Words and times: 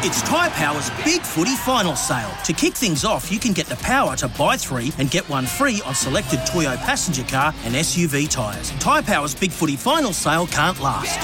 It's 0.00 0.22
Tyre 0.22 0.48
Power's 0.50 0.90
Big 1.04 1.22
Footy 1.22 1.56
Final 1.56 1.96
Sale. 1.96 2.30
To 2.44 2.52
kick 2.52 2.74
things 2.74 3.04
off, 3.04 3.32
you 3.32 3.40
can 3.40 3.52
get 3.52 3.66
the 3.66 3.74
power 3.76 4.14
to 4.14 4.28
buy 4.28 4.56
three 4.56 4.92
and 4.98 5.10
get 5.10 5.28
one 5.28 5.44
free 5.44 5.82
on 5.84 5.92
selected 5.92 6.38
Toyo 6.46 6.76
passenger 6.76 7.24
car 7.24 7.52
and 7.64 7.74
SUV 7.74 8.30
tyres. 8.30 8.70
Tyre 8.78 9.02
Power's 9.02 9.34
Big 9.34 9.50
Footy 9.50 9.74
Final 9.74 10.12
Sale 10.12 10.46
can't 10.46 10.80
last. 10.80 11.18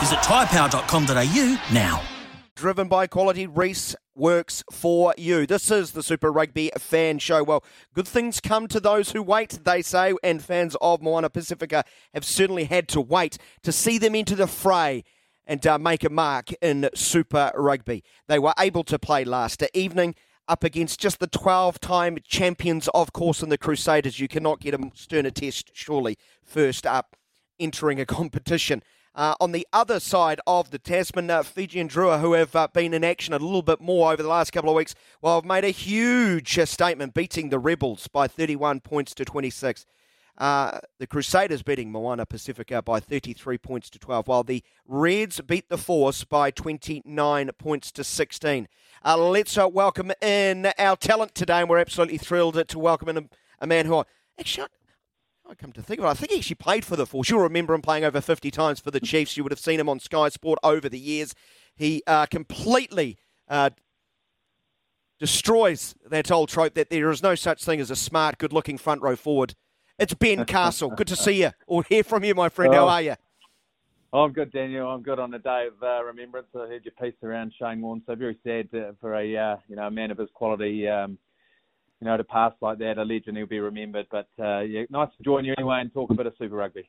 Visit 0.00 0.18
tyrepower.com.au 0.18 1.62
now. 1.72 2.02
Driven 2.54 2.88
by 2.88 3.06
quality, 3.06 3.46
Reece 3.46 3.96
works 4.14 4.62
for 4.70 5.14
you. 5.16 5.46
This 5.46 5.70
is 5.70 5.92
the 5.92 6.02
Super 6.02 6.30
Rugby 6.30 6.70
fan 6.76 7.20
show. 7.20 7.42
Well, 7.42 7.64
good 7.94 8.06
things 8.06 8.38
come 8.38 8.68
to 8.68 8.80
those 8.80 9.12
who 9.12 9.22
wait, 9.22 9.60
they 9.64 9.80
say, 9.80 10.12
and 10.22 10.44
fans 10.44 10.76
of 10.82 11.00
Moana 11.00 11.30
Pacifica 11.30 11.84
have 12.12 12.26
certainly 12.26 12.64
had 12.64 12.86
to 12.88 13.00
wait 13.00 13.38
to 13.62 13.72
see 13.72 13.96
them 13.96 14.14
into 14.14 14.36
the 14.36 14.46
fray 14.46 15.04
and 15.50 15.66
uh, 15.66 15.76
make 15.78 16.04
a 16.04 16.08
mark 16.08 16.52
in 16.62 16.88
Super 16.94 17.50
Rugby. 17.56 18.04
They 18.28 18.38
were 18.38 18.54
able 18.56 18.84
to 18.84 19.00
play 19.00 19.24
last 19.24 19.64
evening 19.74 20.14
up 20.46 20.62
against 20.62 21.00
just 21.00 21.18
the 21.18 21.26
12 21.26 21.80
time 21.80 22.18
champions, 22.24 22.88
of 22.94 23.12
course, 23.12 23.42
in 23.42 23.48
the 23.48 23.58
Crusaders. 23.58 24.20
You 24.20 24.28
cannot 24.28 24.60
get 24.60 24.74
a 24.74 24.90
sterner 24.94 25.30
test, 25.30 25.72
surely, 25.74 26.16
first 26.44 26.86
up 26.86 27.16
entering 27.58 27.98
a 28.00 28.06
competition. 28.20 28.80
Uh, 29.12 29.34
on 29.40 29.50
the 29.50 29.66
other 29.72 29.98
side 29.98 30.40
of 30.46 30.70
the 30.70 30.78
Tasman, 30.78 31.28
uh, 31.28 31.42
Fijian 31.42 31.88
Drua, 31.88 32.20
who 32.20 32.34
have 32.34 32.54
uh, 32.54 32.68
been 32.72 32.94
in 32.94 33.02
action 33.02 33.34
a 33.34 33.38
little 33.40 33.62
bit 33.62 33.80
more 33.80 34.12
over 34.12 34.22
the 34.22 34.28
last 34.28 34.52
couple 34.52 34.70
of 34.70 34.76
weeks, 34.76 34.94
well, 35.20 35.40
have 35.40 35.44
made 35.44 35.64
a 35.64 35.70
huge 35.70 36.56
uh, 36.60 36.64
statement, 36.64 37.12
beating 37.12 37.48
the 37.48 37.58
Rebels 37.58 38.06
by 38.06 38.28
31 38.28 38.78
points 38.80 39.16
to 39.16 39.24
26. 39.24 39.84
Uh, 40.40 40.78
the 40.98 41.06
Crusaders 41.06 41.62
beating 41.62 41.92
Moana 41.92 42.24
Pacifica 42.24 42.80
by 42.80 42.98
33 42.98 43.58
points 43.58 43.90
to 43.90 43.98
12, 43.98 44.26
while 44.26 44.42
the 44.42 44.62
Reds 44.86 45.38
beat 45.42 45.68
the 45.68 45.76
Force 45.76 46.24
by 46.24 46.50
29 46.50 47.50
points 47.58 47.92
to 47.92 48.02
16. 48.02 48.66
Uh, 49.04 49.18
let's 49.18 49.58
welcome 49.58 50.10
in 50.22 50.72
our 50.78 50.96
talent 50.96 51.34
today, 51.34 51.60
and 51.60 51.68
we're 51.68 51.76
absolutely 51.76 52.16
thrilled 52.16 52.66
to 52.66 52.78
welcome 52.78 53.10
in 53.10 53.18
a, 53.18 53.22
a 53.58 53.66
man 53.66 53.84
who, 53.84 53.98
I 53.98 54.04
actually, 54.38 54.68
I 55.46 55.54
come 55.56 55.72
to 55.72 55.82
think 55.82 55.98
of 56.00 56.06
it, 56.06 56.08
I 56.08 56.14
think 56.14 56.32
he 56.32 56.38
actually 56.38 56.54
played 56.54 56.86
for 56.86 56.96
the 56.96 57.04
Force. 57.04 57.28
You'll 57.28 57.40
remember 57.40 57.74
him 57.74 57.82
playing 57.82 58.04
over 58.04 58.22
50 58.22 58.50
times 58.50 58.80
for 58.80 58.90
the 58.90 59.00
Chiefs. 59.00 59.36
You 59.36 59.42
would 59.42 59.52
have 59.52 59.60
seen 59.60 59.78
him 59.78 59.90
on 59.90 60.00
Sky 60.00 60.30
Sport 60.30 60.58
over 60.62 60.88
the 60.88 60.98
years. 60.98 61.34
He 61.76 62.02
uh, 62.06 62.24
completely 62.24 63.18
uh, 63.46 63.70
destroys 65.18 65.94
that 66.08 66.30
old 66.32 66.48
trope 66.48 66.72
that 66.76 66.88
there 66.88 67.10
is 67.10 67.22
no 67.22 67.34
such 67.34 67.62
thing 67.62 67.78
as 67.78 67.90
a 67.90 67.96
smart, 67.96 68.38
good 68.38 68.54
looking 68.54 68.78
front 68.78 69.02
row 69.02 69.16
forward. 69.16 69.54
It's 70.00 70.14
Ben 70.14 70.46
Castle. 70.46 70.88
Good 70.88 71.08
to 71.08 71.16
see 71.16 71.42
you 71.42 71.50
or 71.66 71.84
hear 71.84 72.02
from 72.02 72.24
you, 72.24 72.34
my 72.34 72.48
friend. 72.48 72.72
How 72.72 72.86
oh. 72.86 72.88
are 72.88 73.02
you? 73.02 73.14
I'm 74.14 74.32
good, 74.32 74.50
Daniel. 74.50 74.88
I'm 74.88 75.02
good 75.02 75.18
on 75.18 75.30
the 75.30 75.38
day 75.38 75.68
of 75.68 75.74
uh, 75.82 76.02
remembrance. 76.02 76.46
I 76.54 76.60
heard 76.60 76.86
your 76.86 76.94
piece 76.98 77.22
around 77.22 77.52
Shane 77.60 77.82
Warne. 77.82 78.00
So 78.06 78.14
very 78.14 78.38
sad 78.42 78.70
for 78.98 79.14
a 79.14 79.36
uh, 79.36 79.56
you 79.68 79.76
know 79.76 79.86
a 79.86 79.90
man 79.90 80.10
of 80.10 80.16
his 80.16 80.30
quality. 80.32 80.88
Um, 80.88 81.18
you 82.00 82.06
know, 82.06 82.16
to 82.16 82.24
pass 82.24 82.54
like 82.62 82.78
that, 82.78 82.96
a 82.96 83.04
legend, 83.04 83.36
he'll 83.36 83.46
be 83.46 83.60
remembered. 83.60 84.06
But 84.10 84.28
uh, 84.42 84.60
yeah, 84.60 84.84
nice 84.88 85.10
to 85.18 85.22
join 85.22 85.44
you 85.44 85.54
anyway 85.58 85.82
and 85.82 85.92
talk 85.92 86.10
a 86.10 86.14
bit 86.14 86.26
of 86.26 86.32
Super 86.38 86.56
Rugby. 86.56 86.88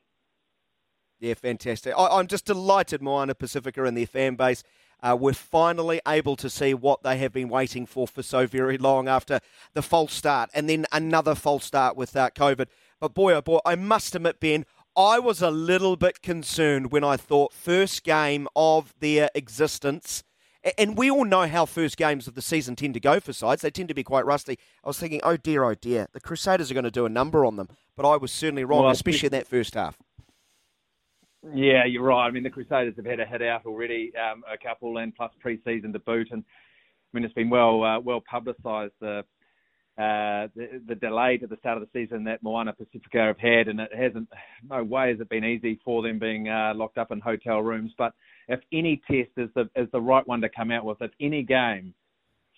Yeah, 1.20 1.34
fantastic. 1.34 1.94
I, 1.96 2.18
am 2.18 2.26
just 2.26 2.46
delighted 2.46 3.02
Moana 3.02 3.34
Pacifica 3.34 3.84
and 3.84 3.96
their 3.96 4.06
fan 4.06 4.36
base 4.36 4.64
uh, 5.02 5.16
were 5.18 5.32
finally 5.32 6.00
able 6.08 6.36
to 6.36 6.48
see 6.48 6.74
what 6.74 7.02
they 7.02 7.18
have 7.18 7.32
been 7.32 7.48
waiting 7.48 7.86
for 7.86 8.08
for 8.08 8.22
so 8.22 8.46
very 8.46 8.78
long 8.78 9.06
after 9.06 9.38
the 9.74 9.82
false 9.82 10.12
start 10.14 10.50
and 10.54 10.68
then 10.68 10.86
another 10.92 11.34
false 11.34 11.64
start 11.64 11.96
with 11.96 12.16
uh, 12.16 12.30
COVID. 12.30 12.66
But 13.02 13.14
boy, 13.14 13.34
oh 13.34 13.42
boy, 13.42 13.58
I 13.66 13.74
must 13.74 14.14
admit, 14.14 14.38
Ben, 14.38 14.64
I 14.96 15.18
was 15.18 15.42
a 15.42 15.50
little 15.50 15.96
bit 15.96 16.22
concerned 16.22 16.92
when 16.92 17.02
I 17.02 17.16
thought 17.16 17.52
first 17.52 18.04
game 18.04 18.46
of 18.54 18.94
their 19.00 19.28
existence– 19.34 20.22
and 20.78 20.96
we 20.96 21.10
all 21.10 21.24
know 21.24 21.48
how 21.48 21.66
first 21.66 21.96
games 21.96 22.28
of 22.28 22.34
the 22.34 22.42
season 22.42 22.76
tend 22.76 22.94
to 22.94 23.00
go 23.00 23.18
for 23.18 23.32
sides. 23.32 23.62
They 23.62 23.70
tend 23.70 23.88
to 23.88 23.94
be 23.94 24.04
quite 24.04 24.24
rusty. 24.24 24.58
I 24.84 24.88
was 24.88 24.98
thinking, 24.98 25.20
oh 25.24 25.36
dear, 25.36 25.64
oh 25.64 25.74
dear, 25.74 26.06
the 26.12 26.20
Crusaders 26.20 26.70
are 26.70 26.74
going 26.74 26.84
to 26.84 26.90
do 26.90 27.04
a 27.04 27.08
number 27.08 27.44
on 27.44 27.56
them. 27.56 27.68
But 27.96 28.08
I 28.08 28.16
was 28.16 28.30
certainly 28.30 28.64
wrong, 28.64 28.84
well, 28.84 28.92
especially 28.92 29.26
in 29.26 29.32
that 29.32 29.48
first 29.48 29.74
half. 29.74 29.98
Yeah, 31.52 31.84
you're 31.84 32.04
right. 32.04 32.26
I 32.26 32.30
mean, 32.30 32.44
the 32.44 32.50
Crusaders 32.50 32.94
have 32.96 33.04
had 33.04 33.18
a 33.18 33.26
hit 33.26 33.42
out 33.42 33.66
already, 33.66 34.12
um, 34.16 34.44
a 34.48 34.56
couple, 34.56 34.98
and 34.98 35.12
plus 35.12 35.32
pre-season 35.40 35.92
to 35.92 35.98
boot. 35.98 36.28
And 36.30 36.44
I 36.44 37.10
mean, 37.16 37.24
it's 37.24 37.34
been 37.34 37.50
well 37.50 37.82
uh, 37.82 37.98
well 37.98 38.22
publicised 38.30 38.94
the, 39.00 39.24
uh, 39.98 40.48
the 40.56 40.80
the 40.88 40.94
delay 40.94 41.36
to 41.36 41.46
the 41.46 41.56
start 41.58 41.76
of 41.76 41.86
the 41.86 41.98
season 42.00 42.24
that 42.24 42.42
Moana 42.42 42.72
Pacifica 42.72 43.18
have 43.26 43.38
had, 43.38 43.68
and 43.68 43.78
it 43.78 43.94
hasn't. 43.94 44.28
No 44.68 44.82
way 44.82 45.10
has 45.10 45.20
it 45.20 45.28
been 45.28 45.44
easy 45.44 45.78
for 45.84 46.02
them 46.02 46.18
being 46.18 46.48
uh, 46.48 46.72
locked 46.74 46.96
up 46.96 47.12
in 47.12 47.20
hotel 47.20 47.60
rooms, 47.60 47.92
but 47.98 48.14
if 48.48 48.60
any 48.72 49.02
test 49.06 49.30
is 49.36 49.50
the 49.54 49.68
is 49.76 49.88
the 49.92 50.00
right 50.00 50.26
one 50.26 50.40
to 50.40 50.48
come 50.48 50.70
out 50.70 50.86
with, 50.86 51.02
if 51.02 51.10
any 51.20 51.42
game 51.42 51.92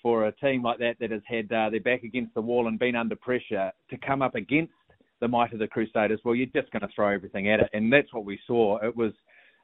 for 0.00 0.26
a 0.26 0.32
team 0.32 0.62
like 0.62 0.78
that 0.78 0.96
that 1.00 1.10
has 1.10 1.22
had 1.26 1.50
uh, 1.50 1.70
their 1.70 1.80
back 1.80 2.04
against 2.04 2.34
the 2.34 2.40
wall 2.40 2.68
and 2.68 2.78
been 2.78 2.94
under 2.94 3.16
pressure 3.16 3.72
to 3.90 3.96
come 3.98 4.22
up 4.22 4.34
against 4.36 4.72
the 5.20 5.26
might 5.26 5.52
of 5.52 5.58
the 5.58 5.66
Crusaders, 5.66 6.20
well, 6.24 6.34
you're 6.34 6.46
just 6.46 6.70
going 6.70 6.82
to 6.82 6.94
throw 6.94 7.08
everything 7.08 7.50
at 7.50 7.58
it, 7.58 7.70
and 7.72 7.92
that's 7.92 8.12
what 8.12 8.24
we 8.24 8.38
saw. 8.46 8.78
It 8.78 8.94
was 8.96 9.12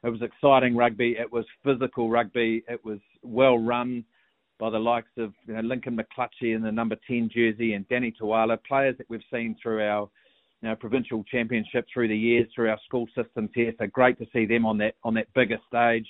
it 0.03 0.09
was 0.09 0.23
exciting 0.23 0.75
rugby. 0.75 1.17
It 1.19 1.31
was 1.31 1.45
physical 1.63 2.11
rugby. 2.11 2.65
It 2.69 2.85
was 2.85 2.99
well 3.23 3.59
run 3.59 4.05
by 4.61 4.71
the 4.71 4.79
likes 4.79 5.11
of 5.17 5.33
you 5.47 5.55
know, 5.55 5.61
Lincoln 5.61 5.99
McClutchie 5.99 6.55
in 6.55 6.63
the 6.63 6.71
number 6.71 6.97
10 7.09 7.31
jersey 7.35 7.73
and 7.73 7.89
Danny 7.89 8.13
Toala, 8.21 8.59
players 8.63 8.97
that 8.99 9.09
we've 9.09 9.23
seen 9.33 9.57
through 9.61 9.83
our 9.83 10.09
you 10.63 10.69
know, 10.69 10.77
provincial 10.77 11.25
championship 11.25 11.87
through 11.93 12.09
the 12.09 12.17
years 12.17 12.47
through 12.55 12.69
our 12.69 12.79
school 12.85 13.07
systems 13.17 13.49
here. 13.55 13.73
So 13.79 13.87
great 13.87 14.19
to 14.19 14.27
see 14.33 14.45
them 14.45 14.67
on 14.67 14.77
that 14.79 14.95
on 15.03 15.15
that 15.15 15.33
bigger 15.35 15.59
stage. 15.67 16.07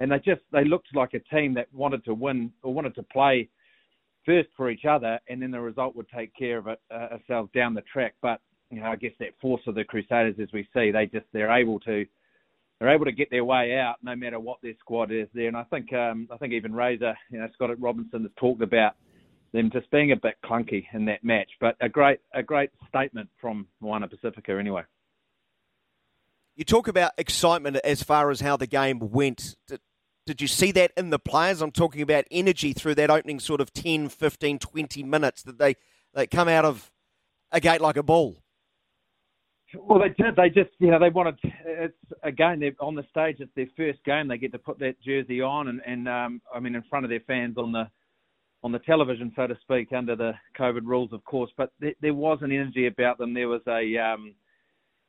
And 0.00 0.10
they 0.10 0.18
just 0.18 0.40
they 0.52 0.64
looked 0.64 0.88
like 0.94 1.14
a 1.14 1.20
team 1.34 1.54
that 1.54 1.72
wanted 1.72 2.04
to 2.06 2.14
win 2.14 2.52
or 2.64 2.74
wanted 2.74 2.96
to 2.96 3.04
play 3.04 3.48
first 4.26 4.48
for 4.56 4.70
each 4.70 4.84
other, 4.84 5.20
and 5.28 5.40
then 5.40 5.52
the 5.52 5.60
result 5.60 5.94
would 5.94 6.08
take 6.08 6.34
care 6.36 6.58
of 6.58 6.66
it 6.66 6.80
uh, 6.90 7.14
ourselves 7.14 7.50
down 7.54 7.74
the 7.74 7.82
track. 7.82 8.14
But 8.20 8.40
you 8.70 8.80
know, 8.80 8.86
I 8.86 8.96
guess 8.96 9.12
that 9.20 9.38
force 9.40 9.62
of 9.68 9.76
the 9.76 9.84
Crusaders, 9.84 10.34
as 10.42 10.48
we 10.52 10.66
see, 10.74 10.90
they 10.90 11.06
just 11.06 11.26
they're 11.32 11.56
able 11.56 11.78
to 11.80 12.04
they're 12.78 12.94
able 12.94 13.04
to 13.04 13.12
get 13.12 13.30
their 13.30 13.44
way 13.44 13.78
out 13.78 13.96
no 14.02 14.16
matter 14.16 14.40
what 14.40 14.58
their 14.62 14.74
squad 14.80 15.12
is 15.12 15.28
there. 15.34 15.48
And 15.48 15.56
I 15.56 15.64
think 15.64 15.92
um, 15.92 16.28
I 16.30 16.36
think 16.36 16.52
even 16.52 16.74
Razor, 16.74 17.14
you 17.30 17.38
know, 17.38 17.48
Scott 17.54 17.70
Robertson 17.80 18.22
has 18.22 18.30
talked 18.36 18.62
about 18.62 18.94
them 19.52 19.70
just 19.72 19.90
being 19.90 20.12
a 20.12 20.16
bit 20.16 20.34
clunky 20.44 20.84
in 20.92 21.04
that 21.06 21.22
match. 21.22 21.50
But 21.60 21.76
a 21.80 21.88
great 21.88 22.20
a 22.34 22.42
great 22.42 22.70
statement 22.88 23.28
from 23.40 23.68
Moana 23.80 24.08
Pacifica 24.08 24.58
anyway. 24.58 24.82
You 26.56 26.64
talk 26.64 26.86
about 26.86 27.12
excitement 27.18 27.76
as 27.84 28.02
far 28.02 28.30
as 28.30 28.40
how 28.40 28.56
the 28.56 28.66
game 28.66 29.00
went. 29.00 29.56
Did, 29.66 29.80
did 30.26 30.40
you 30.40 30.46
see 30.46 30.70
that 30.72 30.92
in 30.96 31.10
the 31.10 31.18
players? 31.18 31.60
I'm 31.60 31.72
talking 31.72 32.00
about 32.00 32.24
energy 32.30 32.72
through 32.72 32.94
that 32.96 33.10
opening 33.10 33.40
sort 33.40 33.60
of 33.60 33.72
10, 33.72 34.08
15, 34.08 34.58
20 34.60 35.02
minutes 35.02 35.42
that 35.42 35.58
they, 35.58 35.74
they 36.14 36.26
come 36.28 36.48
out 36.48 36.64
of 36.64 36.92
a 37.50 37.60
gate 37.60 37.80
like 37.80 37.96
a 37.96 38.04
bull. 38.04 38.43
Well, 39.78 40.00
they 40.00 40.10
did. 40.22 40.36
They 40.36 40.48
just, 40.48 40.70
you 40.78 40.90
know, 40.90 40.98
they 40.98 41.10
wanted. 41.10 41.38
It's 41.64 41.96
again, 42.22 42.60
they're 42.60 42.72
on 42.80 42.94
the 42.94 43.04
stage. 43.10 43.36
It's 43.40 43.52
their 43.56 43.66
first 43.76 44.04
game. 44.04 44.28
They 44.28 44.38
get 44.38 44.52
to 44.52 44.58
put 44.58 44.78
that 44.80 45.00
jersey 45.00 45.40
on, 45.40 45.68
and, 45.68 45.80
and 45.86 46.08
um, 46.08 46.42
I 46.54 46.60
mean, 46.60 46.74
in 46.74 46.82
front 46.88 47.04
of 47.04 47.10
their 47.10 47.22
fans 47.26 47.56
on 47.56 47.72
the 47.72 47.88
on 48.62 48.72
the 48.72 48.78
television, 48.80 49.30
so 49.36 49.46
to 49.46 49.56
speak, 49.60 49.92
under 49.92 50.16
the 50.16 50.32
COVID 50.58 50.84
rules, 50.84 51.12
of 51.12 51.22
course. 51.24 51.50
But 51.54 51.70
there, 51.80 51.92
there 52.00 52.14
was 52.14 52.38
an 52.40 52.50
energy 52.50 52.86
about 52.86 53.18
them. 53.18 53.34
There 53.34 53.48
was 53.48 53.60
a, 53.68 53.98
um, 53.98 54.34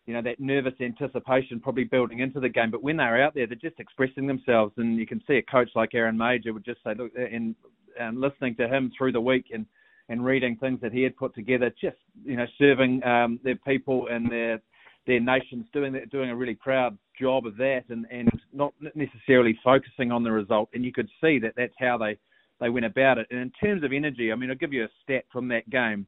you 0.06 0.14
know, 0.14 0.22
that 0.24 0.42
nervous 0.42 0.74
anticipation 0.82 1.62
probably 1.62 1.86
building 1.86 2.20
into 2.20 2.42
the 2.42 2.50
game. 2.50 2.70
But 2.70 2.84
when 2.84 2.97
they're 2.97 3.24
out 3.24 3.34
there, 3.34 3.47
they're 3.47 3.56
just 3.56 3.80
expressing 3.80 4.28
themselves, 4.28 4.74
and 4.76 4.97
you 4.97 5.08
can 5.08 5.24
see 5.26 5.36
a 5.36 5.42
coach 5.42 5.70
like 5.74 5.96
Aaron 5.96 6.18
Mauger 6.18 6.52
would 6.52 6.66
just 6.66 6.84
say, 6.84 6.96
look, 6.97 7.14
and, 7.16 7.56
and 7.97 8.20
listening 8.20 8.56
to 8.56 8.68
him 8.68 8.92
through 8.97 9.14
the 9.14 9.22
week 9.22 9.46
and 9.53 9.66
and 10.10 10.24
reading 10.24 10.56
things 10.58 10.80
that 10.82 10.94
he 10.94 11.02
had 11.02 11.18
put 11.18 11.34
together, 11.34 11.74
just 11.82 11.98
you 12.24 12.36
know, 12.36 12.46
serving 12.58 13.04
um, 13.04 13.40
their 13.44 13.56
people 13.56 14.08
and 14.08 14.30
their 14.30 14.62
their 15.08 15.20
nations, 15.20 15.68
doing 15.72 15.94
that, 15.94 16.10
doing 16.10 16.32
a 16.32 16.36
really 16.36 16.56
proud 16.56 16.98
job 17.20 17.46
of 17.46 17.58
that, 17.58 17.84
and 17.90 18.06
and 18.12 18.30
not 18.54 18.74
necessarily 18.94 19.58
focusing 19.64 20.12
on 20.12 20.24
the 20.24 20.32
result. 20.32 20.70
And 20.74 20.84
you 20.84 20.92
could 20.92 21.10
see 21.22 21.40
that 21.40 21.54
that's 21.56 21.74
how 21.80 21.98
they 21.98 22.18
they 22.60 22.70
went 22.70 22.85
about 22.85 23.18
it. 23.18 23.28
And 23.32 23.40
in 23.40 23.52
terms 23.64 23.84
of 23.84 23.91
energy, 23.91 24.32
I 24.32 24.35
mean, 24.35 24.50
I'll 24.50 24.56
give 24.56 24.74
you 24.74 24.85
a 24.85 24.90
stat 25.03 25.26
from 25.32 25.47
that 25.50 25.70
game. 25.70 26.08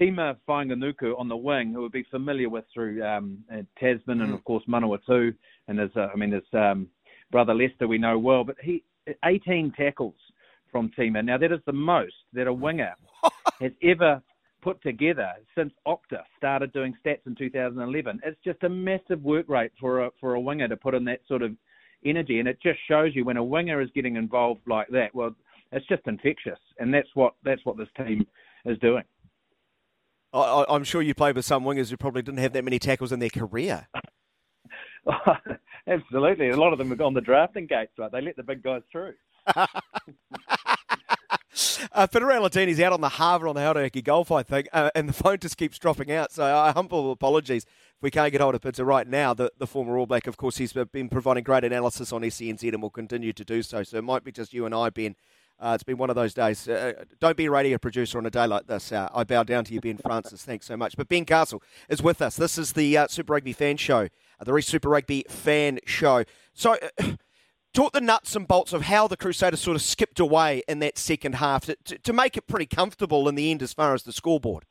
Tima 0.00 0.36
Fainga'anuku 0.48 1.18
on 1.18 1.28
the 1.28 1.36
wing, 1.36 1.72
who 1.72 1.82
would 1.82 1.92
be 1.92 2.04
familiar 2.04 2.48
with 2.48 2.64
through 2.72 3.04
um, 3.04 3.38
uh, 3.52 3.62
Tasman 3.80 4.20
and 4.20 4.32
of 4.32 4.44
course 4.44 4.62
Manawatu, 4.68 5.34
and 5.66 5.78
his, 5.78 5.90
uh, 5.96 6.08
I 6.12 6.16
mean 6.16 6.32
his 6.32 6.44
um, 6.52 6.86
brother 7.32 7.54
Leicester 7.54 7.88
we 7.88 7.98
know 7.98 8.18
well, 8.18 8.44
but 8.44 8.56
he 8.62 8.84
18 9.24 9.72
tackles 9.76 10.14
from 10.70 10.90
Tima. 10.98 11.24
Now 11.24 11.38
that 11.38 11.52
is 11.52 11.60
the 11.66 11.72
most 11.72 12.14
that 12.32 12.46
a 12.46 12.52
winger 12.52 12.94
has 13.60 13.72
ever 13.82 14.22
put 14.62 14.82
together 14.82 15.32
since 15.56 15.72
Opta 15.86 16.22
started 16.36 16.72
doing 16.72 16.94
stats 17.04 17.26
in 17.26 17.34
2011. 17.36 18.20
It's 18.24 18.38
just 18.44 18.62
a 18.64 18.68
massive 18.68 19.22
work 19.22 19.48
rate 19.48 19.72
for 19.80 20.06
a 20.06 20.10
for 20.20 20.34
a 20.34 20.40
winger 20.40 20.68
to 20.68 20.76
put 20.76 20.94
in 20.94 21.04
that 21.04 21.20
sort 21.28 21.42
of 21.42 21.52
energy, 22.04 22.38
and 22.38 22.48
it 22.48 22.58
just 22.62 22.78
shows 22.88 23.14
you 23.14 23.24
when 23.24 23.36
a 23.36 23.44
winger 23.44 23.80
is 23.80 23.90
getting 23.94 24.16
involved 24.16 24.60
like 24.66 24.88
that. 24.88 25.14
Well, 25.14 25.34
it's 25.72 25.86
just 25.86 26.02
infectious, 26.06 26.58
and 26.78 26.92
that's 26.92 27.08
what 27.14 27.34
that's 27.44 27.64
what 27.64 27.76
this 27.76 27.88
team 27.96 28.26
is 28.64 28.78
doing. 28.78 29.04
I, 30.32 30.64
am 30.68 30.84
sure 30.84 31.00
you 31.00 31.14
played 31.14 31.36
with 31.36 31.46
some 31.46 31.64
wingers 31.64 31.90
who 31.90 31.96
probably 31.96 32.22
didn't 32.22 32.38
have 32.38 32.52
that 32.52 32.64
many 32.64 32.78
tackles 32.78 33.12
in 33.12 33.18
their 33.18 33.30
career. 33.30 33.88
Absolutely, 35.86 36.50
a 36.50 36.56
lot 36.56 36.72
of 36.72 36.78
them 36.78 36.90
have 36.90 36.98
gone 36.98 37.14
the 37.14 37.20
drafting 37.20 37.66
gates, 37.66 37.92
right? 37.98 38.12
They 38.12 38.20
let 38.20 38.36
the 38.36 38.42
big 38.42 38.62
guys 38.62 38.82
through. 38.92 39.14
Uh, 41.92 42.06
Alatini's 42.06 42.80
out 42.80 42.92
on 42.92 43.00
the 43.00 43.08
harbour 43.08 43.48
on 43.48 43.54
the 43.54 43.60
Hauraki 43.60 44.02
Gulf, 44.02 44.30
I 44.30 44.42
think, 44.42 44.68
uh, 44.72 44.90
and 44.94 45.08
the 45.08 45.12
phone 45.12 45.38
just 45.38 45.56
keeps 45.56 45.78
dropping 45.78 46.10
out. 46.12 46.32
So 46.32 46.44
I 46.44 46.70
humble 46.72 47.10
apologies 47.10 47.64
if 47.64 48.02
we 48.02 48.10
can't 48.10 48.30
get 48.30 48.40
hold 48.40 48.54
of 48.54 48.62
Pita 48.62 48.84
right 48.84 49.06
now. 49.06 49.34
The, 49.34 49.50
the 49.58 49.66
former 49.66 49.98
All 49.98 50.06
Black, 50.06 50.26
of 50.26 50.36
course, 50.36 50.58
he's 50.58 50.72
been 50.72 51.08
providing 51.08 51.44
great 51.44 51.64
analysis 51.64 52.12
on 52.12 52.22
SENZ 52.22 52.72
and 52.72 52.82
will 52.82 52.90
continue 52.90 53.32
to 53.32 53.44
do 53.44 53.62
so. 53.62 53.82
So 53.82 53.98
it 53.98 54.04
might 54.04 54.24
be 54.24 54.32
just 54.32 54.52
you 54.52 54.66
and 54.66 54.74
I, 54.74 54.90
Ben. 54.90 55.16
Uh, 55.60 55.72
it's 55.74 55.82
been 55.82 55.96
one 55.96 56.08
of 56.08 56.14
those 56.14 56.34
days. 56.34 56.68
Uh, 56.68 56.92
don't 57.18 57.36
be 57.36 57.46
a 57.46 57.50
radio 57.50 57.78
producer 57.78 58.16
on 58.16 58.26
a 58.26 58.30
day 58.30 58.46
like 58.46 58.68
this. 58.68 58.92
Uh, 58.92 59.08
I 59.12 59.24
bow 59.24 59.42
down 59.42 59.64
to 59.64 59.74
you, 59.74 59.80
Ben 59.80 59.98
Francis. 59.98 60.44
Thanks 60.44 60.66
so 60.66 60.76
much. 60.76 60.96
But 60.96 61.08
Ben 61.08 61.24
Castle 61.24 61.60
is 61.88 62.00
with 62.00 62.22
us. 62.22 62.36
This 62.36 62.58
is 62.58 62.74
the 62.74 62.96
uh, 62.96 63.08
Super 63.08 63.32
Rugby 63.32 63.52
fan 63.52 63.76
show, 63.76 64.02
uh, 64.38 64.44
the 64.44 64.52
Reece 64.52 64.68
Super 64.68 64.88
Rugby 64.88 65.24
fan 65.28 65.80
show. 65.84 66.22
So 66.54 66.76
talk 67.72 67.92
the 67.92 68.00
nuts 68.00 68.34
and 68.34 68.46
bolts 68.46 68.72
of 68.72 68.82
how 68.82 69.08
the 69.08 69.16
Crusaders 69.16 69.60
sort 69.60 69.76
of 69.76 69.82
skipped 69.82 70.20
away 70.20 70.62
in 70.68 70.78
that 70.80 70.98
second 70.98 71.36
half 71.36 71.66
to, 71.66 71.76
to, 71.84 71.98
to 71.98 72.12
make 72.12 72.36
it 72.36 72.46
pretty 72.46 72.66
comfortable 72.66 73.28
in 73.28 73.34
the 73.34 73.50
end 73.50 73.62
as 73.62 73.72
far 73.72 73.94
as 73.94 74.02
the 74.02 74.12
scoreboard. 74.12 74.64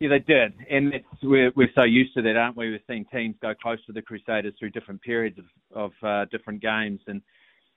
Yeah, 0.00 0.10
they 0.10 0.20
did, 0.20 0.52
and 0.70 0.94
we're 1.24 1.50
we're 1.56 1.70
so 1.74 1.82
used 1.82 2.14
to 2.14 2.22
that, 2.22 2.36
aren't 2.36 2.56
we? 2.56 2.70
We've 2.70 2.80
seen 2.88 3.04
teams 3.12 3.34
go 3.42 3.52
close 3.60 3.84
to 3.86 3.92
the 3.92 4.00
Crusaders 4.00 4.54
through 4.56 4.70
different 4.70 5.02
periods 5.02 5.38
of 5.38 5.44
of 5.74 6.08
uh, 6.08 6.26
different 6.30 6.62
games, 6.62 7.00
and 7.08 7.20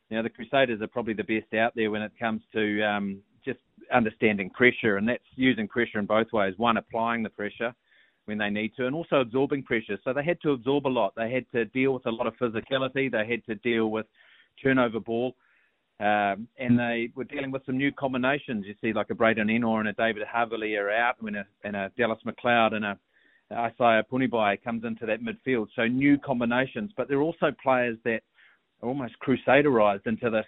you 0.10 0.18
know 0.18 0.24
the 0.24 0.30
Crusaders 0.30 0.82
are 0.82 0.88
probably 0.88 1.16
the 1.16 1.24
best 1.24 1.52
out 1.56 1.74
there 1.76 1.90
when 1.90 2.04
it 2.04 2.12
comes 2.20 2.44
to 2.54 2.84
um, 2.84 3.22
just 3.44 3.58
understanding 3.92 4.52
pressure, 4.52 4.98
and 4.98 5.10
that's 5.10 5.24
using 5.36 5.68
pressure 5.68 5.98
in 5.98 6.06
both 6.06 6.32
ways. 6.32 6.54
One, 6.58 6.78
applying 6.78 7.24
the 7.24 7.30
pressure, 7.30 7.74
when 8.26 8.38
they 8.38 8.50
need 8.50 8.74
to, 8.78 8.86
and 8.88 8.96
also 8.96 9.18
absorbing 9.18 9.64
pressure. 9.64 9.98
So 10.04 10.14
they 10.14 10.24
had 10.24 10.42
to 10.42 10.52
absorb 10.52 10.88
a 10.88 10.90
lot. 10.90 11.14
They 11.16 11.32
had 11.32 11.46
to 11.54 11.66
deal 11.66 11.94
with 11.94 12.06
a 12.06 12.12
lot 12.12 12.28
of 12.28 12.36
physicality. 12.38 13.12
They 13.12 13.28
had 13.28 13.46
to 13.46 13.56
deal 13.56 13.88
with 13.88 14.06
turnover 14.62 15.00
ball. 15.00 15.36
Um, 16.00 16.48
and 16.58 16.80
they 16.80 17.10
were 17.16 17.26
dealing 17.26 17.52
with 17.52 17.64
some 17.66 17.78
new 17.78 17.92
combinations. 17.92 18.66
You 18.66 18.74
see, 18.82 18.92
like 18.92 19.12
a 19.12 19.16
Braydon 19.16 19.48
Ennor 19.48 19.80
and 19.80 19.90
a 19.90 19.94
David 19.94 20.24
Havili 20.28 20.80
are 20.80 20.90
out, 20.90 21.16
and 21.22 21.36
a, 21.36 21.46
and 21.64 21.76
a 21.76 21.92
Dallas 21.98 22.20
McLeod 22.26 22.74
and 22.74 22.86
a 22.86 22.98
Isaiah 23.54 24.04
Punivai 24.10 24.64
comes 24.64 24.84
into 24.84 25.06
that 25.06 25.20
midfield. 25.22 25.68
So 25.76 25.86
new 25.86 26.18
combinations, 26.18 26.92
but 26.96 27.08
they're 27.08 27.22
also 27.22 27.52
players 27.62 27.98
that 28.06 28.22
are 28.82 28.90
almost 28.90 29.16
crusaderized 29.26 30.08
into 30.08 30.30
this 30.30 30.46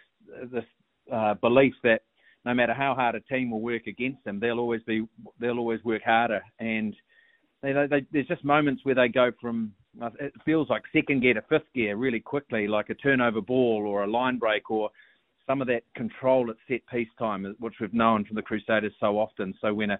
this 0.51 0.63
uh, 1.11 1.33
belief 1.35 1.73
that 1.83 2.01
no 2.45 2.53
matter 2.53 2.73
how 2.73 2.93
hard 2.93 3.15
a 3.15 3.19
team 3.21 3.51
will 3.51 3.61
work 3.61 3.87
against 3.87 4.23
them, 4.23 4.39
they'll 4.39 4.59
always 4.59 4.81
be 4.83 5.05
they'll 5.39 5.59
always 5.59 5.83
work 5.83 6.01
harder. 6.03 6.41
And 6.59 6.95
they, 7.63 7.87
they, 7.89 8.05
there's 8.11 8.27
just 8.27 8.43
moments 8.43 8.83
where 8.83 8.93
they 8.93 9.07
go 9.07 9.31
from 9.41 9.73
uh, 10.01 10.09
it 10.19 10.33
feels 10.43 10.69
like 10.69 10.83
second 10.91 11.21
gear 11.21 11.33
to 11.33 11.41
fifth 11.49 11.71
gear 11.73 11.95
really 11.95 12.19
quickly, 12.19 12.67
like 12.67 12.89
a 12.89 12.95
turnover 12.95 13.41
ball 13.41 13.83
or 13.87 14.03
a 14.03 14.07
line 14.07 14.37
break 14.37 14.69
or 14.69 14.89
some 15.47 15.61
of 15.61 15.67
that 15.67 15.83
control 15.95 16.49
at 16.49 16.55
set 16.67 16.81
piece 16.87 17.09
time, 17.17 17.55
which 17.59 17.75
we've 17.79 17.93
known 17.93 18.25
from 18.25 18.35
the 18.35 18.41
Crusaders 18.41 18.93
so 18.99 19.17
often. 19.19 19.53
So 19.61 19.73
when 19.73 19.91
a 19.91 19.99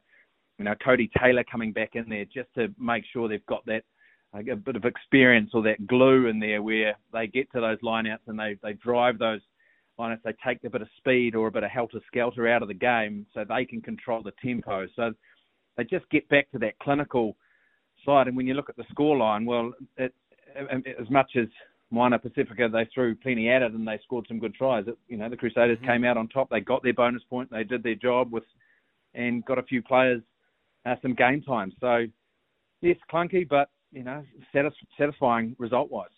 you 0.58 0.66
know 0.66 0.76
Codie 0.86 1.10
Taylor 1.20 1.44
coming 1.50 1.72
back 1.72 1.92
in 1.94 2.08
there 2.10 2.26
just 2.26 2.54
to 2.56 2.74
make 2.80 3.04
sure 3.12 3.28
they've 3.28 3.46
got 3.46 3.66
that 3.66 3.84
like 4.34 4.48
a 4.48 4.56
bit 4.56 4.76
of 4.76 4.86
experience 4.86 5.52
or 5.54 5.62
that 5.64 5.88
glue 5.88 6.28
in 6.28 6.40
there 6.40 6.62
where 6.62 6.96
they 7.12 7.28
get 7.28 7.52
to 7.52 7.62
those 7.62 7.80
lineouts 7.80 8.28
and 8.28 8.38
they 8.38 8.58
they 8.62 8.74
drive 8.74 9.20
those 9.20 9.42
lineouts, 10.00 10.24
they 10.24 10.34
take 10.46 10.64
a 10.64 10.70
bit 10.70 10.82
of 10.82 10.88
speed 10.98 11.36
or 11.36 11.48
a 11.48 11.52
bit 11.52 11.64
of 11.64 11.72
helter 11.72 12.00
skelter 12.08 12.48
out 12.48 12.62
of 12.62 12.68
the 12.68 12.74
game 12.74 13.26
so 13.34 13.46
they 13.48 13.66
can 13.66 13.82
control 13.82 14.24
the 14.24 14.34
tempo. 14.44 14.88
So 14.96 15.14
they 15.78 15.84
just 15.84 16.10
get 16.10 16.28
back 16.30 16.50
to 16.52 16.60
that 16.60 16.78
clinical 16.80 17.36
side. 18.06 18.28
And 18.28 18.38
when 18.38 18.48
you 18.48 18.54
look 18.54 18.70
at 18.70 18.78
the 18.78 18.84
scoreline, 18.96 19.46
well, 19.46 19.72
it, 19.98 20.14
it, 20.56 20.96
as 21.00 21.10
much 21.10 21.32
as 21.36 21.48
Moana 21.92 22.20
Pacifica, 22.20 22.70
they 22.72 22.88
threw 22.94 23.16
plenty 23.16 23.50
at 23.50 23.62
it 23.62 23.72
and 23.72 23.88
they 23.88 24.00
scored 24.04 24.26
some 24.28 24.40
good 24.40 24.56
tries. 24.56 24.88
It, 24.88 24.98
you 25.08 25.18
know, 25.18 25.30
the 25.30 25.38
Crusaders 25.38 25.78
mm-hmm. 25.78 25.88
came 25.88 26.06
out 26.06 26.18
on 26.18 26.28
top. 26.28 26.50
They 26.50 26.60
got 26.60 26.84
their 26.84 26.94
bonus 26.94 27.24
point. 27.30 27.52
They 27.52 27.64
did 27.64 27.84
their 27.84 27.96
job 27.96 28.32
with, 28.32 28.44
and 29.14 29.46
got 29.46 29.60
a 29.60 29.64
few 29.64 29.82
players 29.82 30.22
uh, 30.86 30.96
some 31.02 31.14
game 31.14 31.42
time. 31.42 31.72
So, 31.80 32.06
yes, 32.82 32.98
clunky, 33.12 33.48
but 33.48 33.70
you 33.92 34.04
know, 34.04 34.24
satis- 34.52 34.74
satisfying 34.98 35.56
result 35.60 35.92
wise. 35.92 36.10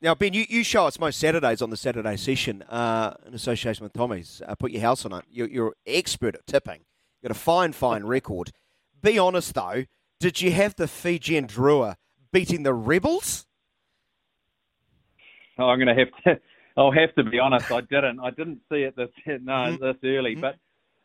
Now, 0.00 0.14
Ben, 0.14 0.34
you, 0.34 0.44
you 0.48 0.62
show 0.62 0.86
us 0.86 1.00
most 1.00 1.18
Saturdays 1.18 1.62
on 1.62 1.70
the 1.70 1.76
Saturday 1.76 2.16
session 2.16 2.62
uh, 2.62 3.14
in 3.26 3.34
association 3.34 3.82
with 3.82 3.94
Tommy's. 3.94 4.42
Uh, 4.46 4.54
put 4.54 4.70
your 4.70 4.82
house 4.82 5.04
on 5.04 5.12
it. 5.12 5.24
You're, 5.30 5.48
you're 5.48 5.74
expert 5.86 6.34
at 6.34 6.46
tipping. 6.46 6.80
You've 7.22 7.30
got 7.30 7.36
a 7.36 7.40
fine, 7.40 7.72
fine 7.72 8.04
record. 8.04 8.52
Be 9.02 9.18
honest, 9.18 9.54
though 9.54 9.84
did 10.20 10.40
you 10.40 10.52
have 10.52 10.74
the 10.76 10.88
Fijian 10.88 11.46
Drua 11.46 11.96
beating 12.32 12.62
the 12.62 12.74
Rebels? 12.74 13.46
Oh, 15.58 15.68
I'm 15.68 15.78
going 15.78 15.94
to 15.94 16.04
have 16.04 16.08
to. 16.24 16.40
I'll 16.78 16.92
have 16.92 17.14
to 17.14 17.24
be 17.24 17.38
honest. 17.38 17.72
I 17.72 17.80
didn't. 17.80 18.20
I 18.20 18.30
didn't 18.30 18.60
see 18.70 18.80
it 18.82 18.94
this 18.96 19.08
no 19.26 19.52
mm-hmm. 19.52 19.82
this 19.82 19.96
early. 20.04 20.32
Mm-hmm. 20.32 20.40
But 20.42 20.56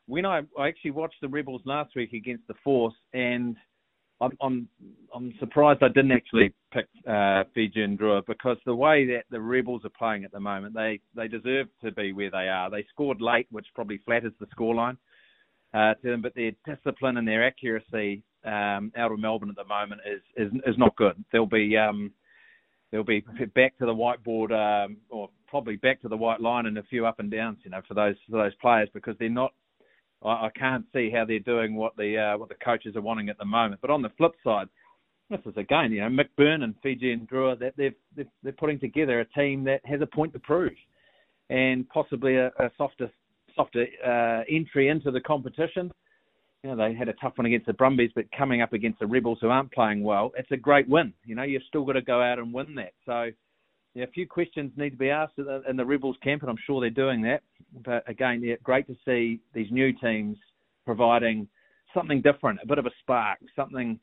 when 0.08 0.26
I, 0.26 0.42
I 0.60 0.68
actually 0.68 0.92
watched 0.92 1.22
the 1.22 1.30
Rebels 1.30 1.62
last 1.64 1.96
week 1.96 2.12
against 2.12 2.46
the 2.48 2.56
Force, 2.62 2.94
and 3.14 3.56
I'm 4.20 4.32
I'm, 4.42 4.68
I'm 5.16 5.34
surprised 5.40 5.82
I 5.82 5.88
didn't 5.88 6.12
actually 6.12 6.54
pick 6.74 6.88
uh, 7.08 7.44
Fijian 7.54 7.98
Drua 7.98 8.26
because 8.28 8.58
the 8.66 8.76
way 8.76 9.06
that 9.08 9.24
the 9.30 9.40
Rebels 9.40 9.86
are 9.86 9.92
playing 9.98 10.26
at 10.26 10.34
the 10.34 10.42
moment, 10.42 10.74
they 10.74 11.00
they 11.16 11.30
deserve 11.30 11.68
to 11.84 11.92
be 11.92 12.12
where 12.12 12.32
they 12.32 12.50
are. 12.50 12.70
They 12.70 12.86
scored 12.92 13.22
late, 13.22 13.48
which 13.50 13.68
probably 13.74 14.02
flatters 14.06 14.34
the 14.42 14.48
scoreline 14.48 14.98
uh, 15.74 15.94
to 15.94 16.12
them, 16.12 16.22
but 16.22 16.36
their 16.36 16.52
discipline 16.66 17.16
and 17.16 17.26
their 17.26 17.48
accuracy 17.48 18.24
um, 18.46 18.92
out 18.98 19.12
of 19.12 19.20
Melbourne 19.20 19.50
at 19.50 19.56
the 19.56 19.66
moment 19.66 20.02
is 20.06 20.22
is, 20.36 20.52
is 20.66 20.78
not 20.78 20.96
good. 20.96 21.24
They'll 21.32 21.46
be 21.46 21.78
um, 21.78 22.12
they'll 22.92 23.04
be 23.04 23.24
back 23.56 23.78
to 23.78 23.86
the 23.86 23.94
whiteboard 23.94 24.52
um, 24.52 24.98
or 25.10 25.30
probably 25.48 25.76
back 25.76 26.02
to 26.02 26.08
the 26.08 26.18
white 26.18 26.42
line 26.42 26.66
and 26.66 26.78
a 26.78 26.84
few 26.84 27.06
up 27.06 27.20
and 27.20 27.30
downs, 27.30 27.60
you 27.64 27.72
know, 27.72 27.82
for 27.88 27.94
those 27.94 28.16
for 28.30 28.44
those 28.44 28.56
players 28.56 28.90
because 28.94 29.16
they're 29.20 29.30
not. 29.30 29.54
I, 30.24 30.48
I 30.48 30.50
can't 30.56 30.86
see 30.94 31.12
how 31.14 31.26
they're 31.26 31.40
doing 31.40 31.76
what 31.76 31.96
the 31.98 32.18
uh, 32.18 32.38
what 32.38 32.50
the 32.50 32.56
coaches 32.56 32.96
are 32.96 33.02
wanting 33.02 33.30
at 33.30 33.38
the 33.38 33.46
moment. 33.46 33.82
But 33.82 33.92
on 33.92 34.02
the 34.02 34.12
flip 34.18 34.34
side, 34.44 34.68
this 35.30 35.40
is 35.46 35.56
again, 35.58 35.92
you 35.92 36.02
know, 36.02 36.10
Mick 36.10 36.30
Byrne 36.38 36.64
and 36.64 36.76
Fijian 36.82 37.28
Drua 37.32 37.60
that 37.60 37.74
they've, 37.78 37.96
they've 38.16 38.28
they're 38.44 38.54
putting 38.54 38.80
together 38.80 39.20
a 39.20 39.26
team 39.26 39.64
that 39.66 39.82
has 39.86 40.02
a 40.02 40.08
point 40.08 40.34
to 40.34 40.40
prove, 40.40 40.74
and 41.50 41.88
possibly 41.90 42.38
a, 42.38 42.48
a 42.60 42.72
softer 42.78 43.12
softer 43.56 43.86
uh, 44.06 44.44
entry 44.50 44.88
into 44.88 45.12
the 45.12 45.22
competition 45.22 45.92
you 46.64 46.70
know, 46.70 46.76
they 46.76 46.94
had 46.94 47.10
a 47.10 47.14
tough 47.14 47.34
one 47.38 47.48
against 47.48 47.66
the 47.66 47.74
Brumbies, 47.74 48.12
but 48.14 48.26
coming 48.38 48.62
up 48.62 48.74
against 48.74 49.00
the 49.00 49.08
Rebels 49.08 49.40
who 49.42 49.50
aren't 49.50 49.72
playing 49.72 50.04
well, 50.04 50.32
it's 50.38 50.52
a 50.52 50.58
great 50.58 50.88
win. 50.88 51.14
You 51.26 51.36
know, 51.36 51.44
you've 51.44 51.64
still 51.68 51.84
got 51.84 51.94
to 51.94 52.02
go 52.02 52.22
out 52.22 52.38
and 52.38 52.54
win 52.54 52.76
that. 52.76 52.94
So, 53.06 53.32
yeah, 53.96 54.04
a 54.04 54.12
few 54.12 54.28
questions 54.28 54.72
need 54.78 54.92
to 54.92 54.98
be 54.98 55.10
asked 55.10 55.34
in 55.38 55.76
the 55.76 55.86
Rebels 55.86 56.18
camp, 56.24 56.44
and 56.44 56.52
I'm 56.52 56.58
sure 56.66 56.80
they're 56.80 56.92
doing 56.92 57.22
that. 57.24 57.42
But 57.84 58.08
again, 58.08 58.42
yeah, 58.44 58.56
great 58.64 58.86
to 58.88 58.96
see 59.06 59.40
these 59.54 59.72
new 59.72 59.92
teams 59.94 60.38
providing 60.86 61.48
something 61.96 62.22
different, 62.22 62.60
a 62.64 62.68
bit 62.68 62.78
of 62.78 62.86
a 62.86 62.92
spark, 63.02 63.40
something 63.56 64.00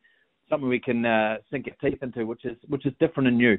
something 0.50 0.68
we 0.68 0.80
can 0.80 1.04
uh, 1.04 1.36
sink 1.50 1.66
our 1.68 1.90
teeth 1.90 2.02
into, 2.02 2.26
which 2.26 2.44
is 2.44 2.56
which 2.68 2.86
is 2.86 2.92
different 2.98 3.28
and 3.28 3.38
new. 3.38 3.56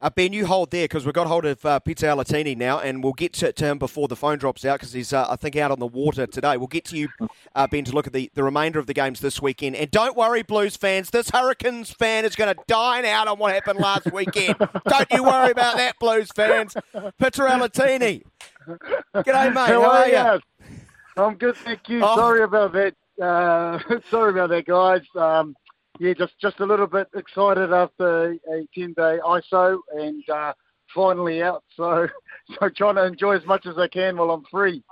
Uh, 0.00 0.08
ben, 0.10 0.32
you 0.32 0.46
hold 0.46 0.70
there 0.70 0.84
because 0.84 1.04
we've 1.04 1.14
got 1.14 1.26
hold 1.26 1.44
of 1.44 1.64
uh, 1.66 1.80
Pita 1.80 2.06
Alatini 2.06 2.56
now, 2.56 2.78
and 2.78 3.02
we'll 3.02 3.12
get 3.12 3.32
to, 3.32 3.52
to 3.52 3.64
him 3.64 3.78
before 3.78 4.06
the 4.06 4.14
phone 4.14 4.38
drops 4.38 4.64
out 4.64 4.78
because 4.78 4.92
he's, 4.92 5.12
uh, 5.12 5.26
I 5.28 5.34
think, 5.34 5.56
out 5.56 5.72
on 5.72 5.80
the 5.80 5.88
water 5.88 6.24
today. 6.24 6.56
We'll 6.56 6.68
get 6.68 6.84
to 6.86 6.96
you, 6.96 7.08
uh, 7.56 7.66
Ben, 7.66 7.84
to 7.84 7.92
look 7.92 8.06
at 8.06 8.12
the, 8.12 8.30
the 8.34 8.44
remainder 8.44 8.78
of 8.78 8.86
the 8.86 8.94
games 8.94 9.18
this 9.18 9.42
weekend. 9.42 9.74
And 9.74 9.90
don't 9.90 10.16
worry, 10.16 10.42
Blues 10.42 10.76
fans, 10.76 11.10
this 11.10 11.30
Hurricanes 11.30 11.90
fan 11.90 12.24
is 12.24 12.36
going 12.36 12.54
to 12.54 12.62
dine 12.68 13.06
out 13.06 13.26
on 13.26 13.40
what 13.40 13.52
happened 13.52 13.80
last 13.80 14.12
weekend. 14.12 14.54
don't 14.88 15.10
you 15.10 15.24
worry 15.24 15.50
about 15.50 15.76
that, 15.76 15.98
Blues 15.98 16.28
fans. 16.32 16.74
Pita 17.18 17.42
Alatini. 17.42 18.22
G'day, 18.68 19.52
mate. 19.52 19.54
How, 19.54 19.82
How 19.82 19.90
are 19.90 20.08
you? 20.36 20.40
I'm 21.16 21.34
good, 21.34 21.56
thank 21.56 21.88
you. 21.88 22.02
Oh. 22.04 22.14
Sorry 22.14 22.42
about 22.44 22.72
that. 22.72 22.94
Uh, 23.20 23.80
sorry 24.10 24.30
about 24.30 24.50
that, 24.50 24.64
guys. 24.64 25.02
Um, 25.16 25.56
yeah, 25.98 26.14
just 26.14 26.34
just 26.40 26.60
a 26.60 26.66
little 26.66 26.86
bit 26.86 27.08
excited 27.14 27.72
after 27.72 28.30
a 28.32 28.66
ten 28.74 28.92
day 28.94 29.18
ISO 29.24 29.78
and 29.94 30.28
uh, 30.28 30.52
finally 30.94 31.42
out. 31.42 31.64
So 31.76 32.08
so 32.60 32.68
trying 32.76 32.96
to 32.96 33.04
enjoy 33.04 33.36
as 33.36 33.46
much 33.46 33.66
as 33.66 33.78
I 33.78 33.88
can 33.88 34.16
while 34.16 34.30
I'm 34.30 34.44
free. 34.50 34.82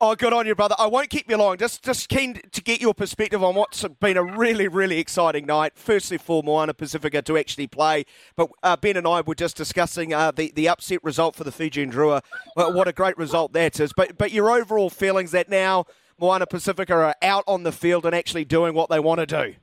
Oh, 0.00 0.14
good 0.14 0.32
on 0.32 0.46
you, 0.46 0.54
brother. 0.54 0.76
I 0.78 0.86
won't 0.86 1.10
keep 1.10 1.28
you 1.28 1.36
long. 1.36 1.56
Just 1.56 1.82
just 1.82 2.08
keen 2.08 2.40
to 2.52 2.62
get 2.62 2.80
your 2.80 2.94
perspective 2.94 3.42
on 3.42 3.56
what's 3.56 3.84
been 4.00 4.16
a 4.16 4.22
really, 4.22 4.68
really 4.68 5.00
exciting 5.00 5.44
night. 5.44 5.72
Firstly, 5.74 6.18
for 6.18 6.44
Moana 6.44 6.72
Pacifica 6.72 7.20
to 7.22 7.36
actually 7.36 7.66
play. 7.66 8.04
But 8.36 8.50
uh, 8.62 8.76
Ben 8.76 8.96
and 8.96 9.08
I 9.08 9.22
were 9.22 9.34
just 9.34 9.56
discussing 9.56 10.14
uh, 10.14 10.30
the, 10.30 10.52
the 10.54 10.68
upset 10.68 11.02
result 11.02 11.34
for 11.34 11.42
the 11.42 11.50
Fijian 11.50 11.90
Drua. 11.90 12.22
Well, 12.54 12.72
what 12.72 12.86
a 12.86 12.92
great 12.92 13.18
result 13.18 13.52
that 13.54 13.80
is. 13.80 13.92
But, 13.92 14.16
but 14.16 14.30
your 14.30 14.52
overall 14.52 14.88
feelings 14.88 15.32
that 15.32 15.48
now 15.48 15.86
Moana 16.20 16.46
Pacifica 16.46 16.94
are 16.94 17.14
out 17.20 17.42
on 17.48 17.64
the 17.64 17.72
field 17.72 18.06
and 18.06 18.14
actually 18.14 18.44
doing 18.44 18.74
what 18.74 18.90
they 18.90 19.00
want 19.00 19.18
to 19.18 19.26
do? 19.26 19.56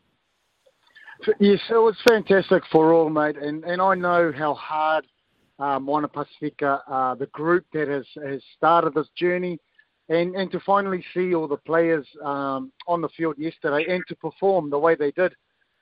Yes, 1.39 1.59
it 1.69 1.73
was 1.73 1.95
fantastic 2.07 2.63
for 2.71 2.93
all, 2.93 3.09
mate. 3.09 3.37
And 3.37 3.63
and 3.63 3.81
I 3.81 3.95
know 3.95 4.31
how 4.35 4.53
hard 4.53 5.05
uh, 5.59 5.79
Moana 5.79 6.07
Pacifica, 6.07 6.81
uh, 6.87 7.15
the 7.15 7.27
group 7.27 7.65
that 7.73 7.87
has, 7.87 8.05
has 8.23 8.41
started 8.57 8.93
this 8.93 9.07
journey, 9.15 9.57
and, 10.09 10.35
and 10.35 10.51
to 10.51 10.59
finally 10.61 11.03
see 11.13 11.33
all 11.33 11.47
the 11.47 11.57
players 11.57 12.05
um, 12.23 12.71
on 12.87 13.01
the 13.01 13.09
field 13.09 13.35
yesterday 13.37 13.85
and 13.89 14.03
to 14.07 14.15
perform 14.15 14.69
the 14.69 14.77
way 14.77 14.95
they 14.95 15.11
did 15.11 15.33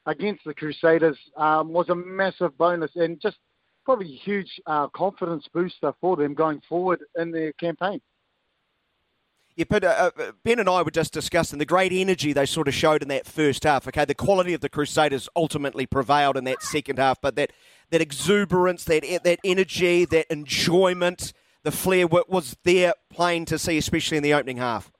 against 0.05 0.43
the 0.45 0.53
Crusaders 0.53 1.17
um, 1.37 1.73
was 1.73 1.89
a 1.89 1.95
massive 1.95 2.57
bonus. 2.57 2.91
And 2.95 3.19
just 3.19 3.37
probably 3.85 4.13
a 4.13 4.23
huge 4.23 4.51
uh, 4.65 4.87
confidence 4.89 5.45
booster 5.53 5.93
for 5.99 6.15
them 6.15 6.33
going 6.33 6.61
forward 6.69 7.01
in 7.17 7.31
their 7.31 7.53
campaign. 7.53 7.99
Yeah, 9.55 9.65
uh, 9.71 9.77
uh, 10.17 10.31
Ben 10.43 10.59
and 10.59 10.67
I 10.67 10.81
were 10.81 10.91
just 10.91 11.13
discussing 11.13 11.59
the 11.59 11.65
great 11.65 11.91
energy 11.91 12.33
they 12.33 12.45
sort 12.45 12.67
of 12.67 12.73
showed 12.73 13.03
in 13.03 13.07
that 13.09 13.27
first 13.27 13.63
half. 13.63 13.87
Okay, 13.87 14.03
the 14.05 14.15
quality 14.15 14.53
of 14.53 14.61
the 14.61 14.69
Crusaders 14.69 15.29
ultimately 15.35 15.85
prevailed 15.85 16.37
in 16.37 16.43
that 16.45 16.63
second 16.63 16.97
half, 16.97 17.21
but 17.21 17.35
that, 17.35 17.51
that 17.91 18.01
exuberance, 18.01 18.83
that 18.85 19.03
that 19.23 19.39
energy, 19.43 20.05
that 20.05 20.25
enjoyment, 20.31 21.33
the 21.63 21.71
flair 21.71 22.07
was 22.07 22.57
there 22.63 22.93
plain 23.11 23.45
to 23.45 23.59
see, 23.59 23.77
especially 23.77 24.17
in 24.17 24.23
the 24.23 24.33
opening 24.33 24.57
half. 24.57 24.91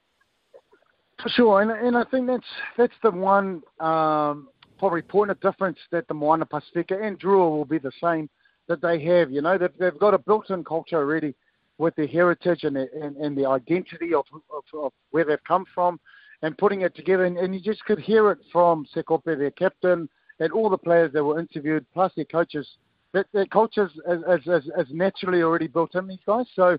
For 1.21 1.29
sure, 1.29 1.61
and, 1.61 1.71
and 1.71 1.97
I 1.97 2.03
think 2.05 2.27
that's 2.27 2.45
that's 2.77 2.93
the 3.01 3.11
one 3.11 3.63
um, 3.79 4.49
probably 4.77 5.01
point 5.01 5.31
of 5.31 5.39
difference 5.39 5.79
that 5.91 6.07
the 6.07 6.13
Moana 6.13 6.45
Pacifica 6.45 6.99
and 7.01 7.19
Drua 7.19 7.49
will 7.49 7.65
be 7.65 7.79
the 7.79 7.91
same 8.01 8.29
that 8.67 8.81
they 8.81 9.03
have. 9.03 9.31
You 9.31 9.41
know, 9.41 9.57
they've, 9.57 9.77
they've 9.79 9.97
got 9.97 10.13
a 10.13 10.17
built-in 10.17 10.63
culture 10.63 10.97
already 10.97 11.33
with 11.77 11.95
their 11.95 12.07
heritage 12.07 12.63
and, 12.63 12.77
and, 12.77 13.17
and 13.17 13.37
the 13.37 13.45
identity 13.45 14.13
of, 14.13 14.25
of, 14.33 14.63
of, 14.73 14.91
where 15.11 15.25
they've 15.25 15.43
come 15.47 15.65
from 15.73 15.99
and 16.41 16.57
putting 16.57 16.81
it 16.81 16.95
together. 16.95 17.25
And, 17.25 17.37
and 17.37 17.53
you 17.53 17.61
just 17.61 17.83
could 17.85 17.99
hear 17.99 18.31
it 18.31 18.39
from 18.51 18.85
Sekope, 18.95 19.23
their 19.25 19.51
captain, 19.51 20.07
and 20.39 20.51
all 20.51 20.69
the 20.69 20.77
players 20.77 21.11
that 21.13 21.23
were 21.23 21.39
interviewed, 21.39 21.85
plus 21.93 22.11
their 22.15 22.25
coaches. 22.25 22.67
That 23.13 23.27
their 23.31 23.45
culture 23.45 23.89
is, 24.07 24.21
is, 24.47 24.63
is, 24.77 24.87
naturally 24.91 25.43
already 25.43 25.67
built 25.67 25.93
in 25.93 26.07
these 26.07 26.17
guys. 26.25 26.45
So 26.55 26.77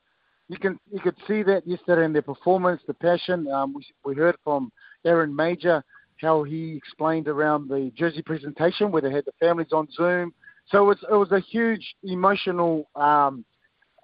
you 0.48 0.58
can 0.58 0.78
you 0.90 0.98
could 0.98 1.14
see 1.28 1.44
that 1.44 1.64
yesterday 1.64 2.04
in 2.04 2.12
their 2.12 2.22
performance, 2.22 2.82
the 2.88 2.94
passion. 2.94 3.46
Um, 3.48 3.72
we, 3.72 3.86
we 4.04 4.16
heard 4.16 4.36
from 4.42 4.72
Aaron 5.04 5.34
Mauger 5.34 5.84
how 6.20 6.42
he 6.42 6.74
explained 6.74 7.28
around 7.28 7.68
the 7.68 7.92
jersey 7.96 8.22
presentation 8.22 8.90
where 8.90 9.02
they 9.02 9.12
had 9.12 9.24
the 9.26 9.32
families 9.38 9.72
on 9.72 9.88
Zoom. 9.92 10.32
So 10.66 10.82
it 10.82 10.86
was, 10.86 10.98
it 11.10 11.14
was 11.14 11.32
a 11.32 11.40
huge 11.40 11.94
emotional 12.02 12.88
um, 12.96 13.44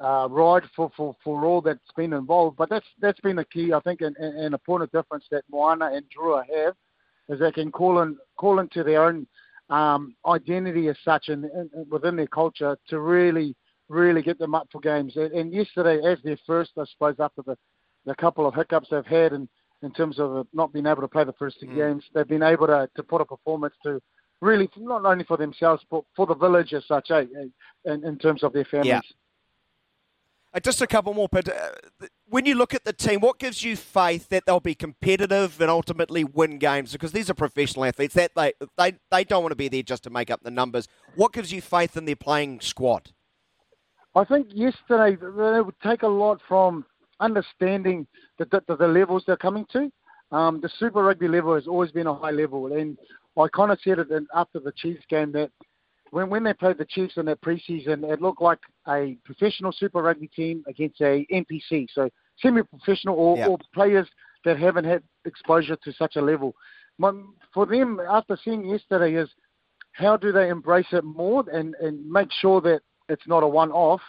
uh, 0.01 0.29
ride 0.31 0.63
for, 0.75 0.91
for, 0.97 1.15
for 1.23 1.45
all 1.45 1.61
that's 1.61 1.81
been 1.97 2.13
involved. 2.13 2.57
But 2.57 2.71
that's 2.71 2.87
that's 3.01 3.21
been 3.21 3.39
a 3.39 3.45
key, 3.45 3.73
I 3.73 3.81
think, 3.81 4.01
and, 4.01 4.17
and 4.17 4.55
a 4.55 4.59
point 4.59 4.83
of 4.83 4.91
difference 4.93 5.25
that 5.31 5.45
Moana 5.51 5.91
and 5.93 6.05
Drua 6.17 6.45
have 6.55 6.75
is 7.29 7.41
they 7.41 7.53
can 7.53 7.71
call 7.71 8.01
in 8.01 8.17
call 8.37 8.61
into 8.61 8.83
their 8.83 9.05
own 9.05 9.27
um, 9.69 10.17
identity 10.27 10.89
as 10.89 10.97
such 11.05 11.29
and, 11.29 11.45
and, 11.45 11.71
within 11.91 12.17
their 12.17 12.27
culture 12.27 12.77
to 12.89 13.01
really 13.01 13.55
really 13.89 14.23
get 14.23 14.39
them 14.39 14.55
up 14.55 14.69
for 14.71 14.81
games. 14.81 15.17
And, 15.17 15.33
and 15.33 15.53
yesterday, 15.53 16.01
as 16.05 16.19
their 16.23 16.39
first, 16.47 16.71
I 16.79 16.85
suppose, 16.87 17.17
after 17.19 17.43
the 17.43 17.57
the 18.07 18.15
couple 18.15 18.47
of 18.47 18.55
hiccups 18.55 18.89
they've 18.91 19.05
had 19.05 19.33
and 19.33 19.49
in 19.83 19.93
terms 19.93 20.19
of 20.19 20.47
not 20.53 20.73
being 20.73 20.87
able 20.87 21.03
to 21.03 21.09
play 21.09 21.25
the 21.25 21.33
first 21.35 21.59
two 21.61 21.67
mm. 21.67 21.77
games, 21.77 22.05
they've 22.15 22.29
been 22.29 22.43
able 22.43 22.67
to, 22.67 22.89
to 22.97 23.03
put 23.03 23.21
a 23.21 23.25
performance 23.25 23.75
to 23.83 24.01
really 24.41 24.69
not 24.77 25.05
only 25.05 25.25
for 25.25 25.37
themselves 25.37 25.83
but 25.91 26.03
for 26.17 26.27
the 26.27 26.35
village 26.35 26.73
as 26.73 26.87
such, 26.87 27.11
eh, 27.11 27.25
in, 27.85 28.05
in 28.05 28.19
terms 28.19 28.43
of 28.43 28.53
their 28.53 28.65
families. 28.65 28.89
Yeah. 28.89 29.01
Uh, 30.53 30.59
just 30.59 30.83
a 30.83 30.87
couple 30.87 31.15
more, 31.15 31.29
but 31.31 31.49
uh, 31.49 32.07
when 32.29 32.45
you 32.45 32.57
look 32.57 32.75
at 32.75 32.85
the 32.85 32.93
team, 32.93 33.21
what 33.21 33.39
gives 33.39 33.63
you 33.63 33.77
faith 33.77 34.29
that 34.31 34.45
they'll 34.47 34.59
be 34.59 34.75
competitive 34.75 35.61
and 35.61 35.71
ultimately 35.71 36.25
win 36.25 36.59
games? 36.59 36.91
Because 36.91 37.13
these 37.13 37.31
are 37.31 37.35
professional 37.35 37.85
athletes; 37.85 38.15
that 38.15 38.33
they 38.35 38.53
they 38.77 38.95
they 39.13 39.23
don't 39.23 39.45
want 39.45 39.53
to 39.53 39.57
be 39.57 39.69
there 39.69 39.85
just 39.85 40.03
to 40.05 40.11
make 40.11 40.29
up 40.29 40.43
the 40.43 40.51
numbers. 40.51 40.89
What 41.15 41.33
gives 41.33 41.53
you 41.53 41.61
faith 41.61 41.97
in 41.97 42.05
their 42.05 42.17
playing 42.17 42.61
squad? 42.63 43.13
I 44.17 44.25
think 44.25 44.49
yesterday 44.51 45.17
it 45.23 45.65
would 45.65 45.81
take 45.85 46.03
a 46.03 46.09
lot 46.09 46.41
from 46.49 46.85
understanding 47.21 48.09
the 48.39 48.63
the, 48.67 48.77
the 48.77 48.89
levels 48.89 49.23
they're 49.27 49.37
coming 49.37 49.67
to. 49.73 49.89
Um, 50.33 50.61
the 50.61 50.71
Super 50.81 51.05
Rugby 51.05 51.29
level 51.29 51.55
has 51.55 51.69
always 51.69 51.93
been 51.93 52.09
a 52.09 52.15
high 52.15 52.33
level, 52.33 52.73
and 52.73 52.99
I 53.39 53.47
kind 53.55 53.71
of 53.71 53.79
said 53.85 54.01
it 54.01 54.09
after 54.35 54.59
the 54.59 54.73
Chiefs 54.73 55.05
game 55.09 55.31
that 55.33 55.51
when 56.11 56.29
when 56.29 56.45
they 56.45 56.53
played 56.53 56.79
the 56.79 56.85
Chiefs 56.85 57.17
in 57.17 57.27
that 57.27 57.41
preseason, 57.41 58.11
it 58.11 58.21
looked 58.21 58.43
like 58.43 58.59
a 58.89 59.17
professional 59.25 59.73
Super 59.73 60.03
Rugby 60.03 60.29
team 60.29 60.65
against 60.69 61.01
a 61.01 61.27
NPC, 61.33 61.87
so 61.93 62.09
semi-professional 62.41 63.15
or, 63.15 63.47
or 63.47 63.59
players 63.75 64.09
that 64.45 64.59
haven't 64.59 64.85
had 64.85 65.03
exposure 65.25 65.77
to 65.77 65.93
such 65.93 66.17
a 66.17 66.21
level. 66.21 66.55
My, 66.99 67.13
for 67.53 67.67
them, 67.67 68.01
after 68.09 68.39
seeing 68.43 68.69
yesterday, 68.69 69.15
is 69.15 69.29
how 69.93 70.17
do 70.17 70.33
they 70.33 70.49
embrace 70.49 70.87
it 70.93 71.05
more 71.05 71.45
and 71.53 71.75
and 71.77 72.05
make 72.11 72.31
sure 72.33 72.61
that 72.63 72.81
it's 73.09 73.27
not 73.27 73.43
a 73.43 73.49
one-off, 73.49 74.01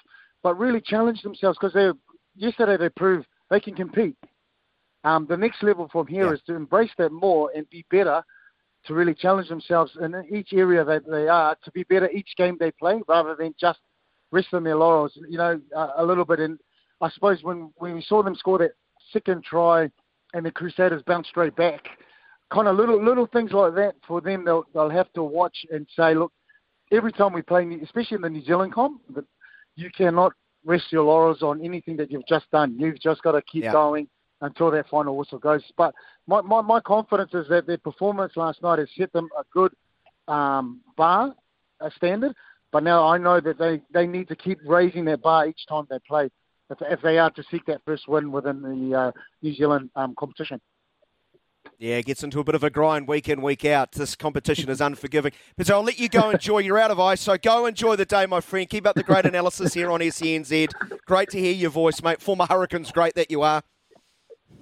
but 0.44 0.58
really 0.58 0.82
challenge 0.82 1.22
themselves 1.22 1.58
because 1.60 1.74
they 1.74 1.90
yesterday 2.36 2.78
they 2.78 2.90
proved 2.90 3.28
they 3.50 3.60
can 3.60 3.76
compete. 3.76 4.16
Um, 5.04 5.26
the 5.28 5.38
next 5.38 5.64
level 5.64 5.90
from 5.92 6.06
here 6.08 6.28
yeah. 6.28 6.34
is 6.34 6.42
to 6.48 6.56
embrace 6.56 6.92
that 6.98 7.12
more 7.12 7.52
and 7.56 7.68
be 7.70 7.86
better 7.90 8.24
to 8.86 8.94
really 8.94 9.14
challenge 9.14 9.50
themselves 9.50 9.92
in 10.02 10.16
each 10.34 10.54
area 10.54 10.84
that 10.84 11.06
they 11.10 11.28
are 11.28 11.56
to 11.64 11.72
be 11.72 11.84
better 11.84 12.10
each 12.12 12.30
game 12.38 12.58
they 12.60 12.72
play 12.72 13.02
rather 13.08 13.36
than 13.36 13.54
just 13.60 13.80
rest 14.32 14.48
on 14.54 14.64
their 14.64 14.76
laurels, 14.76 15.14
you 15.30 15.38
know, 15.38 15.60
uh, 15.76 15.90
a 15.98 16.06
little 16.06 16.26
bit. 16.26 16.40
And 16.40 16.60
I 17.02 17.10
suppose 17.10 17.44
when, 17.44 17.72
when 17.78 17.94
we 17.94 18.02
saw 18.02 18.24
them 18.24 18.36
score 18.36 18.58
that 18.60 18.72
second 19.12 19.44
try 19.44 19.90
and 20.34 20.46
the 20.46 20.52
Crusaders 20.52 21.04
bounced 21.06 21.30
straight 21.30 21.56
back, 21.56 21.82
kind 22.52 22.68
of 22.68 22.76
little 22.76 23.04
little 23.04 23.28
things 23.28 23.52
like 23.52 23.76
that 23.76 23.96
for 24.08 24.22
them, 24.22 24.46
they'll, 24.46 24.64
they'll 24.74 24.90
have 24.90 25.12
to 25.14 25.24
watch 25.24 25.58
and 25.72 25.86
say, 25.96 26.16
look, 26.16 26.32
every 26.92 27.12
time 27.12 27.34
we 27.34 27.42
play, 27.42 27.68
especially 27.84 28.16
in 28.16 28.22
the 28.22 28.30
New 28.30 28.44
Zealand 28.44 28.74
comp, 28.74 29.02
that 29.14 29.26
you 29.76 29.90
cannot 29.96 30.34
rest 30.66 30.86
your 30.92 31.04
laurels 31.04 31.42
on 31.42 31.64
anything 31.64 31.98
that 31.98 32.12
you've 32.12 32.28
just 32.28 32.50
done. 32.52 32.76
You've 32.80 33.00
just 33.00 33.22
got 33.22 33.34
to 33.34 33.42
keep 33.44 33.64
yeah. 33.64 33.72
going 33.72 34.08
until 34.42 34.72
that 34.72 34.90
final 34.90 35.16
whistle 35.16 35.40
goes. 35.40 35.64
But 35.78 35.94
my, 36.28 36.42
my, 36.42 36.62
my 36.62 36.80
confidence 36.80 37.32
is 37.34 37.48
that 37.50 37.68
their 37.68 37.78
performance 37.78 38.34
last 38.36 38.62
night 38.62 38.80
has 38.80 38.90
set 38.98 39.14
them 39.14 39.30
a 39.40 39.44
good 39.54 39.74
um, 40.28 40.82
bar, 40.98 41.34
a 41.80 41.92
standard. 41.92 42.34
But 42.72 42.84
now 42.84 43.08
I 43.08 43.18
know 43.18 43.40
that 43.40 43.58
they, 43.58 43.82
they 43.94 44.08
need 44.08 44.28
to 44.30 44.36
keep 44.36 44.60
raising 44.66 45.06
that 45.06 45.22
bar 45.22 45.48
each 45.48 45.66
time 45.68 45.86
they 45.90 46.00
play 46.08 46.30
if, 46.70 46.78
if 46.82 47.02
they 47.02 47.20
are 47.20 47.30
to 47.32 47.44
seek 47.52 47.66
that 47.66 47.82
first 47.86 48.08
win 48.08 48.32
within 48.32 48.62
the 48.62 48.98
uh, 48.98 49.12
New 49.42 49.54
Zealand 49.54 49.90
um, 49.96 50.16
competition. 50.18 50.60
Yeah, 51.78 51.98
it 51.98 52.06
gets 52.06 52.24
into 52.24 52.40
a 52.40 52.44
bit 52.44 52.56
of 52.56 52.64
a 52.64 52.70
grind 52.70 53.08
week 53.08 53.30
in, 53.30 53.42
week 53.42 53.66
out. 53.66 53.92
This 53.92 54.16
competition 54.16 54.70
is 54.70 54.82
unforgiving. 54.82 55.32
But 55.58 55.68
so 55.68 55.76
I'll 55.76 55.84
let 55.84 56.00
you 56.00 56.10
go 56.10 56.30
enjoy. 56.30 56.60
You're 56.60 56.80
out 56.80 56.92
of 56.92 57.00
ice, 57.00 57.22
so 57.22 57.38
go 57.38 57.66
enjoy 57.66 57.96
the 57.96 58.06
day, 58.06 58.26
my 58.26 58.42
friend. 58.42 58.70
Keep 58.70 58.88
up 58.88 58.96
the 58.96 59.04
great 59.04 59.26
analysis 59.26 59.74
here 59.74 59.92
on 59.92 60.00
SENZ. 60.00 60.70
Great 61.06 61.30
to 61.30 61.40
hear 61.40 61.54
your 61.54 61.70
voice, 61.70 62.02
mate. 62.02 62.22
Former 62.22 62.46
Hurricanes, 62.50 62.92
great 62.92 63.16
that 63.16 63.30
you 63.30 63.42
are. 63.42 63.64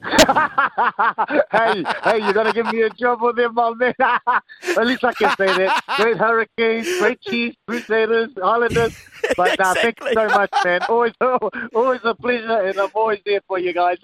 hey, 1.52 1.84
hey, 2.04 2.20
you're 2.20 2.34
gonna 2.34 2.54
give 2.54 2.68
me 2.68 2.82
a 2.84 2.90
job 2.90 3.22
with 3.22 3.36
them, 3.36 3.54
my 3.54 3.74
man. 3.74 3.94
At 4.00 4.88
least 4.88 5.04
I 5.04 5.14
can 5.14 5.36
say 5.36 5.48
that. 5.48 5.84
Great 5.98 6.18
Hurricanes, 6.18 7.00
great 7.00 7.20
Chiefs, 7.22 7.58
Crusaders, 7.68 8.30
Islanders. 8.42 8.98
But 9.36 9.60
uh, 9.60 9.74
thank 9.76 10.00
you 10.00 10.14
so 10.14 10.28
much, 10.28 10.52
man. 10.64 10.82
Always, 10.88 11.14
always 11.76 12.00
a 12.04 12.16
pleasure, 12.16 12.62
and 12.68 12.80
I'm 12.80 12.90
always 12.94 13.20
there 13.26 13.42
for 13.48 13.60
you 13.60 13.74
guys. 13.74 13.98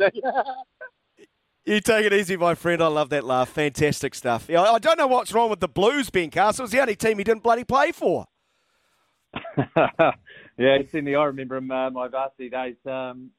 You 1.65 1.79
take 1.79 2.05
it 2.05 2.13
easy, 2.13 2.37
my 2.37 2.53
friend. 2.53 2.83
I 2.83 2.87
love 2.87 3.09
that 3.09 3.23
laugh. 3.23 3.49
Fantastic 3.49 4.13
stuff. 4.13 4.47
Yeah, 4.49 4.61
I 4.61 4.77
don't 4.77 4.97
know 4.97 5.07
what's 5.07 5.33
wrong 5.33 5.49
with 5.49 5.61
the 5.61 5.67
Blues, 5.67 6.09
Ben 6.09 6.29
Castle. 6.29 6.65
It's 6.65 6.73
the 6.73 6.81
only 6.81 6.95
team 6.95 7.17
he 7.17 7.23
didn't 7.23 7.43
bloody 7.43 7.63
play 7.63 7.91
for. 7.91 8.25
yeah, 10.57 10.81
Sydney. 10.91 11.15
I 11.15 11.23
remember 11.23 11.55
him 11.57 11.71
uh, 11.71 11.89
my 11.89 12.07
varsity 12.07 12.49
days. 12.49 12.75
Um, 12.85 13.31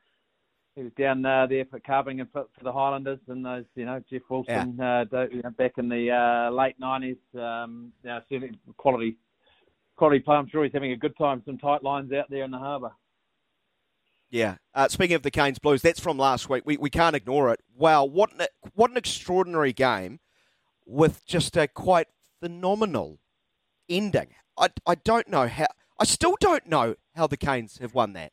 he 0.76 0.82
was 0.82 0.92
down 0.98 1.24
uh, 1.24 1.46
there 1.46 1.64
for 1.64 1.80
carving 1.80 2.20
and 2.20 2.30
for, 2.30 2.44
for, 2.56 2.62
the 2.62 2.72
Highlanders 2.72 3.18
and 3.28 3.44
those, 3.44 3.64
you 3.74 3.86
know, 3.86 4.00
Jeff 4.10 4.22
Wilson 4.28 4.76
yeah. 4.78 5.04
uh, 5.10 5.26
you 5.32 5.40
know, 5.42 5.50
back 5.50 5.72
in 5.78 5.88
the 5.88 6.10
uh, 6.10 6.50
late 6.50 6.78
nineties. 6.78 7.16
Um, 7.34 7.92
you 8.04 8.10
know, 8.10 8.20
certainly 8.28 8.58
quality, 8.76 9.16
quality 9.96 10.20
player. 10.20 10.38
I'm 10.38 10.48
sure 10.48 10.64
he's 10.64 10.74
having 10.74 10.92
a 10.92 10.96
good 10.96 11.16
time. 11.16 11.42
Some 11.46 11.56
tight 11.56 11.82
lines 11.82 12.12
out 12.12 12.26
there 12.28 12.44
in 12.44 12.50
the 12.50 12.58
harbour. 12.58 12.92
Yeah. 14.28 14.56
Uh, 14.74 14.88
speaking 14.88 15.16
of 15.16 15.22
the 15.22 15.30
Canes 15.30 15.58
Blues, 15.58 15.80
that's 15.80 15.98
from 15.98 16.18
last 16.18 16.50
week. 16.50 16.64
We 16.66 16.76
we 16.76 16.90
can't 16.90 17.16
ignore 17.16 17.50
it. 17.52 17.60
Wow, 17.74 18.04
what 18.04 18.32
an, 18.38 18.46
what 18.74 18.90
an 18.90 18.98
extraordinary 18.98 19.72
game 19.72 20.20
with 20.84 21.24
just 21.26 21.56
a 21.56 21.68
quite 21.68 22.08
phenomenal 22.40 23.18
ending. 23.88 24.28
I 24.58 24.68
I 24.86 24.96
don't 24.96 25.28
know 25.28 25.48
how. 25.48 25.68
I 25.98 26.04
still 26.04 26.36
don't 26.38 26.66
know 26.66 26.96
how 27.14 27.26
the 27.26 27.38
Canes 27.38 27.78
have 27.78 27.94
won 27.94 28.12
that. 28.12 28.32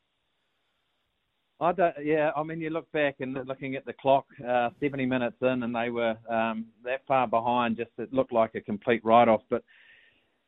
I 1.64 1.72
don't. 1.72 1.96
Yeah, 2.04 2.32
I 2.36 2.44
mean, 2.44 2.60
you 2.60 2.70
look 2.70 2.92
back 2.92 3.16
and 3.20 3.34
looking 3.48 3.76
at 3.76 3.86
the 3.86 3.94
clock, 3.94 4.26
uh, 4.48 4.70
70 4.82 5.06
minutes 5.06 5.38
in, 5.42 5.64
and 5.64 5.74
they 5.74 5.90
were 5.90 6.16
um, 6.30 6.66
that 6.84 7.02
far 7.08 7.28
behind. 7.28 7.78
Just 7.78 7.92
it 7.98 8.14
looked 8.14 8.34
like 8.34 8.56
a 8.56 8.62
complete 8.62 9.04
write-off. 9.06 9.42
But 9.50 9.64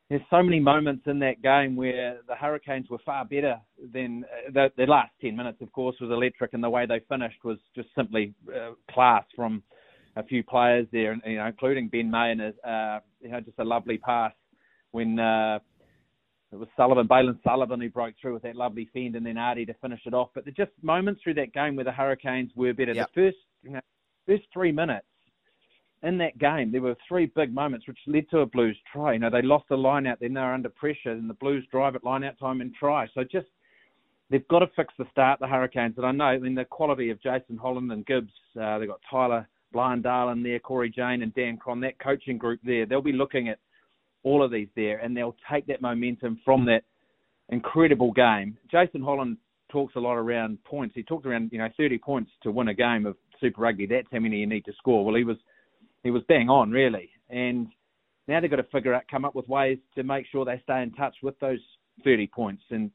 there's 0.10 0.22
so 0.30 0.44
many 0.44 0.60
moments 0.60 1.04
in 1.08 1.20
that 1.20 1.42
game 1.42 1.76
where 1.76 2.20
the 2.28 2.36
Hurricanes 2.36 2.90
were 2.90 3.00
far 3.06 3.24
better 3.24 3.60
than 3.94 4.26
uh, 4.26 4.52
the, 4.54 4.72
the 4.78 4.86
last 4.86 5.12
10 5.22 5.36
minutes. 5.36 5.60
Of 5.62 5.72
course, 5.72 5.96
was 6.02 6.12
electric, 6.12 6.54
and 6.54 6.64
the 6.64 6.70
way 6.70 6.86
they 6.86 7.00
finished 7.08 7.44
was 7.44 7.58
just 7.76 7.90
simply 7.96 8.34
uh, 8.54 8.72
class 8.92 9.24
from 9.36 9.64
a 10.18 10.24
few 10.24 10.44
players 10.44 10.88
there, 10.92 11.18
you 11.26 11.38
know, 11.38 11.46
including 11.46 11.88
Ben 11.88 12.12
May 12.12 12.32
and 12.32 12.42
uh, 12.42 13.00
you 13.22 13.30
know 13.30 13.40
just 13.40 13.60
a 13.60 13.64
lovely 13.64 13.98
pass 13.98 14.34
when. 14.92 15.18
Uh, 15.20 15.60
it 16.56 16.60
was 16.60 16.70
Sullivan, 16.78 17.08
Bailyn 17.08 17.38
Sullivan, 17.44 17.82
who 17.82 17.90
broke 17.90 18.16
through 18.22 18.34
with 18.34 18.44
that 18.44 18.56
lovely 18.56 18.90
fend, 18.94 19.16
and 19.16 19.26
then 19.26 19.36
Ardie 19.36 19.68
to 19.68 19.74
finish 19.76 20.00
it 20.06 20.14
off. 20.14 20.30
But 20.34 20.46
there 20.46 20.54
just 20.56 20.72
moments 20.82 21.22
through 21.22 21.34
that 21.36 21.54
game 21.54 21.76
where 21.76 21.84
the 21.84 21.92
Hurricanes 21.92 22.52
were 22.56 22.74
better. 22.74 22.94
Yep. 22.94 23.10
The 23.14 23.22
first, 23.22 23.38
you 23.62 23.72
know, 23.72 23.82
first 24.26 24.44
three 24.54 24.72
minutes, 24.72 25.06
in 26.04 26.18
that 26.20 26.38
game, 26.38 26.72
there 26.72 26.82
were 26.82 26.96
three 27.08 27.26
big 27.36 27.54
moments 27.54 27.88
which 27.88 27.98
led 28.08 28.30
to 28.30 28.40
a 28.40 28.46
Blues 28.46 28.78
try. 28.92 29.14
You 29.14 29.20
know, 29.20 29.30
they 29.30 29.42
lost 29.42 29.66
the 29.70 29.76
line 29.76 30.08
out, 30.08 30.20
then 30.22 30.34
they 30.34 30.40
were 30.40 30.54
under 30.54 30.70
pressure, 30.70 31.12
and 31.12 31.30
the 31.30 31.34
Blues 31.34 31.66
drive 31.72 31.96
at 31.96 32.04
line 32.04 32.24
out 32.24 32.40
time 32.40 32.62
and 32.62 32.74
try. 32.74 33.08
So 33.14 33.24
just 33.24 33.48
they've 34.30 34.48
got 34.48 34.60
to 34.60 34.68
fix 34.76 34.94
the 34.98 35.06
start, 35.12 35.40
the 35.42 35.48
Hurricanes. 35.48 35.96
And 35.98 36.06
I 36.06 36.12
know, 36.12 36.26
I 36.26 36.38
mean, 36.38 36.56
the 36.56 36.64
quality 36.64 37.10
of 37.10 37.22
Jason 37.22 37.58
Holland 37.58 37.92
and 37.92 38.06
Gibbs, 38.06 38.32
uh, 38.62 38.80
they've 38.80 38.88
got 38.88 39.02
Tyler 39.10 39.46
Darlin 39.74 40.42
there, 40.42 40.60
Cory 40.60 40.90
Jane 40.90 41.22
and 41.22 41.34
Dan 41.34 41.58
Cron, 41.58 41.82
that 41.82 42.00
coaching 42.00 42.38
group 42.38 42.62
there, 42.64 42.86
they'll 42.86 43.02
be 43.02 43.12
looking 43.12 43.50
at 43.50 43.60
all 44.25 44.44
of 44.44 44.51
these 44.51 44.67
there, 44.75 44.98
and 44.98 45.15
they'll 45.15 45.36
take 45.50 45.67
that 45.67 45.82
momentum 45.82 46.41
from 46.44 46.65
that 46.65 46.82
incredible 47.50 48.12
game. 48.12 48.58
Jason 48.70 49.01
Holland 49.01 49.38
talks 49.70 49.96
a 49.96 50.00
lot 50.00 50.15
around 50.15 50.62
points. 50.65 50.96
He 50.96 51.03
talked 51.03 51.25
around, 51.25 51.51
you 51.53 51.60
know, 51.60 51.70
30 51.77 52.00
points 52.00 52.32
to 52.44 52.51
win 52.51 52.67
a 52.67 52.74
game 52.74 53.05
of 53.05 53.15
Super 53.39 53.62
Rugby. 53.62 53.86
That's 53.86 54.08
how 54.12 54.20
many 54.20 54.38
you 54.38 54.48
need 54.48 54.65
to 54.65 54.74
score. 54.77 55.05
Well, 55.05 55.15
he 55.15 55.24
was 55.24 55.38
he 56.03 56.12
was 56.12 56.24
bang 56.27 56.50
on 56.50 56.72
really, 56.72 57.10
and 57.29 57.67
now 58.27 58.41
they've 58.41 58.50
got 58.50 58.58
to 58.58 58.63
figure 58.63 58.94
out, 58.94 59.03
come 59.10 59.25
up 59.25 59.36
with 59.36 59.48
ways 59.48 59.77
to 59.96 60.03
make 60.03 60.25
sure 60.32 60.44
they 60.44 60.60
stay 60.63 60.82
in 60.82 60.91
touch 60.91 61.15
with 61.22 61.39
those 61.39 61.60
30 62.03 62.27
points. 62.27 62.63
And 62.72 62.91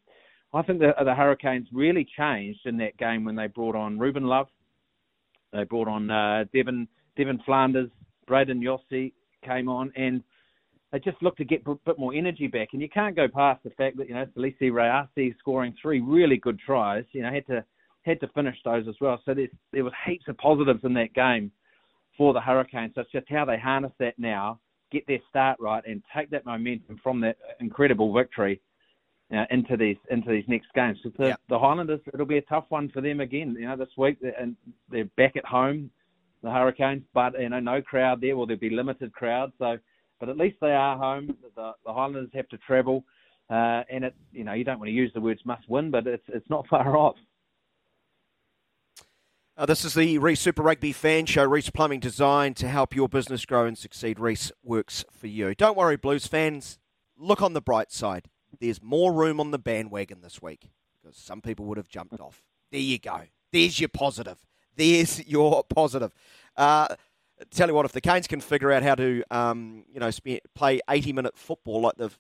I 0.53 0.63
think 0.63 0.81
the, 0.81 0.93
the 1.05 1.15
Hurricanes 1.15 1.69
really 1.73 2.07
changed 2.19 2.61
in 2.67 2.77
that 2.79 2.97
game 2.99 3.25
when 3.25 3.37
they 3.37 3.47
brought 3.47 3.77
on 3.77 3.99
Ruben 3.99 4.25
Love, 4.25 4.49
they 5.53 5.65
brought 5.65 5.89
on 5.89 6.11
uh, 6.11 6.45
Devin 6.53 6.89
Devin 7.17 7.41
Flanders, 7.45 7.91
Brayden 8.29 8.63
Iose 8.63 9.13
came 9.45 9.69
on, 9.69 9.93
and 9.97 10.23
they 10.93 10.99
just 10.99 11.23
looked 11.23 11.39
to 11.39 11.45
get 11.45 11.63
a 11.67 11.75
bit 11.87 11.99
more 11.99 12.15
energy 12.15 12.47
back. 12.47 12.69
And 12.73 12.83
you 12.83 12.89
can't 12.89 13.15
go 13.15 13.29
past 13.29 13.63
the 13.63 13.71
fact 13.71 13.97
that 13.99 14.09
you 14.09 14.15
know 14.15 14.27
Felise 14.37 14.61
Rayasi 14.61 15.37
scoring 15.39 15.75
three 15.81 16.01
really 16.01 16.37
good 16.37 16.59
tries. 16.59 17.05
You 17.13 17.23
know 17.23 17.33
had 17.33 17.47
to 17.47 17.65
had 18.03 18.21
to 18.21 18.29
finish 18.29 18.57
those 18.65 18.89
as 18.89 18.95
well. 19.01 19.21
So 19.25 19.35
there 19.35 19.85
was 19.85 19.93
heaps 20.07 20.25
of 20.29 20.37
positives 20.39 20.85
in 20.85 20.95
that 20.95 21.15
game 21.15 21.51
for 22.17 22.33
the 22.33 22.41
Hurricanes. 22.41 22.93
So 22.95 23.03
it's 23.03 23.13
just 23.13 23.29
how 23.29 23.45
they 23.45 23.59
harness 23.59 23.93
that 23.99 24.19
now, 24.19 24.59
get 24.91 25.07
their 25.07 25.21
start 25.29 25.59
right, 25.61 25.83
and 25.87 26.03
take 26.15 26.31
that 26.31 26.47
momentum 26.47 26.99
from 27.03 27.21
that 27.21 27.37
incredible 27.61 28.13
victory 28.13 28.61
uh, 29.35 29.45
into 29.51 29.77
these 29.77 29.97
into 30.11 30.31
these 30.31 30.45
next 30.49 30.69
games. 30.75 30.99
So 31.03 31.11
the, 31.17 31.37
the 31.49 31.59
Highlanders, 31.59 32.01
it'll 32.13 32.27
be 32.27 32.39
a 32.39 32.43
tough 32.43 32.65
one 32.69 32.89
for 32.91 33.01
them 33.01 33.21
again. 33.21 33.57
You 33.59 33.69
know, 33.69 33.77
this 33.77 33.97
week, 33.97 34.19
and 34.39 34.57
they're 34.91 35.05
back 35.17 35.37
at 35.37 35.45
home, 35.45 35.91
the 36.43 36.51
Hurricanes, 36.51 37.05
but 37.15 37.39
you 37.41 37.49
know, 37.49 37.61
no 37.61 37.81
crowd 37.81 38.21
there. 38.21 38.37
Well, 38.37 38.47
there'll 38.47 38.61
be 38.61 38.71
limited 38.71 39.13
crowd. 39.13 39.53
So, 39.59 39.79
but 40.21 40.29
at 40.29 40.37
least 40.37 40.59
they 40.61 40.73
are 40.73 40.97
home. 40.97 41.37
The, 41.57 41.73
the 41.85 41.93
Highlanders 41.93 42.31
have 42.35 42.49
to 42.51 42.59
travel, 42.59 43.05
uh, 43.49 43.83
and 43.91 44.05
it, 44.05 44.15
you 44.33 44.45
know, 44.45 44.53
you 44.53 44.63
don't 44.63 44.79
want 44.79 44.89
to 44.89 44.95
use 44.95 45.11
the 45.15 45.21
words 45.21 45.41
must 45.45 45.69
win, 45.69 45.91
but 45.91 46.07
it's 46.07 46.25
it's 46.29 46.49
not 46.49 46.67
far 46.71 46.97
off. 46.97 47.17
Uh, 49.57 49.67
this 49.67 49.85
is 49.85 49.93
the 49.93 50.17
Reece 50.19 50.41
Super 50.41 50.63
Rugby 50.63 50.93
fan 50.93 51.27
show. 51.27 51.45
Reece 51.45 51.69
Plumbing 51.69 52.01
designed 52.01 52.57
to 52.57 52.69
help 52.69 52.95
your 52.95 53.09
business 53.09 53.45
grow 53.45 53.67
and 53.67 53.77
succeed. 53.77 54.19
Reece 54.19 54.53
works 54.63 55.05
for 55.11 55.27
you. 55.27 55.55
Don't 55.55 55.77
worry, 55.77 55.97
Blues 55.97 56.27
fans. 56.27 56.79
Look 57.19 57.43
on 57.43 57.53
the 57.53 57.61
bright 57.61 57.93
side. 57.93 58.29
There's 58.59 58.83
more 58.83 59.13
room 59.13 59.39
on 59.39 59.51
the 59.51 59.59
bandwagon 59.59 60.23
this 60.23 60.41
week 60.41 60.71
because 61.03 61.17
some 61.17 61.43
people 61.43 61.67
would 61.67 61.77
have 61.77 61.89
jumped 61.89 62.19
off. 62.21 62.43
There 62.73 62.81
you 62.81 62.99
go. 62.99 63.23
There's 63.53 63.79
your 63.79 63.91
positive. 63.91 64.39
There's 64.77 65.27
your 65.29 65.65
positive. 65.65 66.13
Uh, 66.57 66.95
tell 67.51 67.69
you 67.69 67.75
what, 67.75 67.87
if 67.87 67.93
the 67.93 68.01
Canes 68.01 68.27
can 68.27 68.41
figure 68.41 68.73
out 68.73 68.83
how 68.83 68.95
to, 68.95 69.23
um, 69.31 69.85
you 69.93 70.01
know, 70.01 70.11
play 70.55 70.81
80 70.89 71.13
minute 71.13 71.37
football 71.37 71.81
like 71.81 71.97
the, 71.97 72.11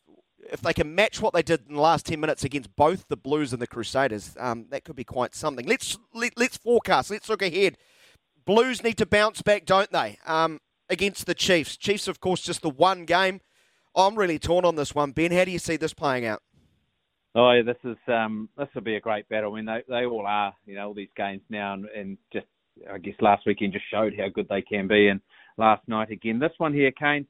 if 0.51 0.61
they 0.61 0.73
can 0.73 0.95
match 0.95 1.21
what 1.21 1.35
they 1.35 1.43
did 1.43 1.63
in 1.69 1.75
the 1.75 1.81
last 1.81 2.07
10 2.07 2.19
minutes 2.19 2.45
against 2.45 2.75
both 2.77 3.07
the 3.09 3.17
Blues 3.17 3.53
and 3.53 3.61
the 3.61 3.67
Crusaders, 3.67 4.37
um, 4.39 4.67
that 4.71 4.85
could 4.85 4.97
be 4.97 5.05
quite 5.05 5.35
something. 5.35 5.67
Let's 5.67 5.99
let, 6.15 6.33
us 6.33 6.37
let 6.37 6.51
us 6.51 6.57
forecast. 6.57 7.11
Let's 7.11 7.29
look 7.29 7.43
ahead. 7.43 7.77
Blues 8.45 8.83
need 8.83 8.97
to 8.99 9.07
bounce 9.07 9.43
back, 9.43 9.67
don't 9.67 9.93
they? 9.93 10.19
Um, 10.27 10.61
against 10.89 11.27
the 11.27 11.35
Chiefs. 11.35 11.77
Chiefs, 11.77 12.09
of 12.09 12.21
course, 12.21 12.43
just 12.43 12.63
the 12.63 12.71
one 12.71 13.05
game. 13.05 13.41
I'm 13.95 14.17
really 14.17 14.39
torn 14.39 14.65
on 14.65 14.77
this 14.77 14.95
one, 14.95 15.13
Ben. 15.13 15.33
How 15.33 15.45
do 15.45 15.51
you 15.51 15.59
see 15.59 15.77
this 15.77 15.95
playing 15.95 16.27
out? 16.27 16.43
Oh 17.35 17.53
yeah, 17.53 17.63
this 17.63 17.77
is 17.85 17.97
um, 18.09 18.49
this 18.59 18.69
will 18.75 18.83
be 18.83 18.97
a 18.97 19.01
great 19.01 19.29
battle. 19.29 19.53
I 19.53 19.57
mean, 19.57 19.67
they 19.67 19.83
they 19.89 20.05
all 20.05 20.27
are, 20.27 20.53
you 20.67 20.75
know, 20.75 20.89
all 20.89 20.95
these 20.95 21.11
games 21.17 21.43
now, 21.49 21.75
and, 21.75 21.87
and 21.87 22.19
just 22.33 22.47
I 22.93 22.99
guess 22.99 23.15
last 23.21 23.47
weekend 23.47 23.73
just 23.73 23.85
showed 23.91 24.15
how 24.17 24.29
good 24.29 24.49
they 24.49 24.63
can 24.63 24.87
be, 24.87 25.09
and 25.09 25.21
last 25.57 25.87
night 25.89 26.11
again. 26.11 26.39
This 26.39 26.53
one 26.59 26.73
here, 26.73 26.93
Kane. 26.93 27.27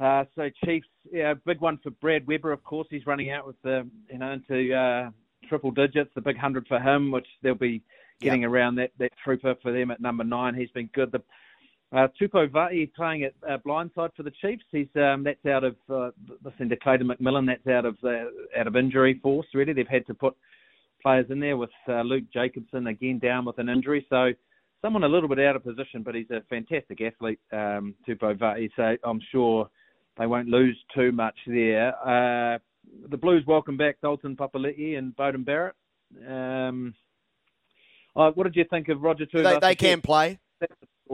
Uh, 0.00 0.24
so 0.36 0.48
Chiefs, 0.64 0.86
yeah, 1.12 1.34
big 1.44 1.60
one 1.60 1.78
for 1.82 1.90
Brad 1.90 2.26
Weber. 2.26 2.52
Of 2.52 2.62
course, 2.62 2.86
he's 2.90 3.06
running 3.06 3.30
out 3.30 3.46
with 3.46 3.60
the 3.62 3.88
you 4.10 4.18
know 4.18 4.32
into 4.32 4.74
uh, 4.74 5.10
triple 5.48 5.70
digits, 5.70 6.10
the 6.14 6.20
big 6.20 6.36
hundred 6.36 6.66
for 6.68 6.78
him, 6.78 7.10
which 7.10 7.26
they'll 7.42 7.54
be 7.54 7.82
getting 8.20 8.42
yep. 8.42 8.50
around 8.50 8.76
that 8.76 8.90
that 8.98 9.12
trooper 9.22 9.54
for 9.62 9.72
them 9.72 9.90
at 9.90 10.00
number 10.00 10.24
nine. 10.24 10.54
He's 10.54 10.70
been 10.70 10.90
good. 10.94 11.12
The 11.12 11.22
uh, 11.90 12.08
Tupou 12.20 12.48
Vaa'i 12.48 12.92
playing 12.94 13.24
at 13.24 13.34
uh, 13.48 13.58
blindside 13.66 14.14
for 14.14 14.22
the 14.22 14.32
Chiefs. 14.42 14.64
He's 14.70 14.88
um, 14.96 15.24
that's 15.24 15.44
out 15.46 15.64
of 15.64 15.76
uh, 15.90 16.10
listen 16.44 16.68
to 16.68 16.76
Clayton 16.76 17.08
McMillan. 17.08 17.46
That's 17.46 17.66
out 17.66 17.84
of 17.84 17.96
uh, 18.04 18.58
out 18.58 18.66
of 18.66 18.76
injury 18.76 19.18
force. 19.22 19.46
Really, 19.54 19.72
they've 19.72 19.88
had 19.88 20.06
to 20.06 20.14
put 20.14 20.36
players 21.02 21.26
in 21.30 21.40
there 21.40 21.56
with 21.56 21.70
uh, 21.88 22.02
Luke 22.02 22.24
Jacobson 22.32 22.86
again 22.88 23.18
down 23.18 23.44
with 23.44 23.58
an 23.58 23.68
injury. 23.68 24.06
So 24.10 24.32
someone 24.82 25.04
a 25.04 25.08
little 25.08 25.28
bit 25.28 25.38
out 25.40 25.56
of 25.56 25.64
position, 25.64 26.02
but 26.02 26.14
he's 26.14 26.30
a 26.30 26.42
fantastic 26.48 27.00
athlete, 27.00 27.40
um, 27.52 27.94
Tupou 28.06 28.36
Vaa'i. 28.36 28.70
So 28.76 28.96
I'm 29.04 29.20
sure 29.32 29.68
they 30.18 30.26
won't 30.26 30.48
lose 30.48 30.76
too 30.94 31.12
much 31.12 31.36
there. 31.46 31.94
Uh, 32.06 32.58
the 33.10 33.16
Blues 33.16 33.44
welcome 33.46 33.76
back 33.76 33.96
Dalton 34.02 34.36
Papali'i 34.36 34.96
and 34.96 35.14
Beauden 35.16 35.44
Barrett. 35.44 35.74
Um, 36.26 36.94
uh, 38.16 38.30
what 38.32 38.44
did 38.44 38.56
you 38.56 38.64
think 38.70 38.88
of 38.88 39.02
Roger 39.02 39.26
Tuivasa? 39.26 39.60
They, 39.60 39.68
they 39.68 39.74
can 39.74 40.00
play. 40.00 40.38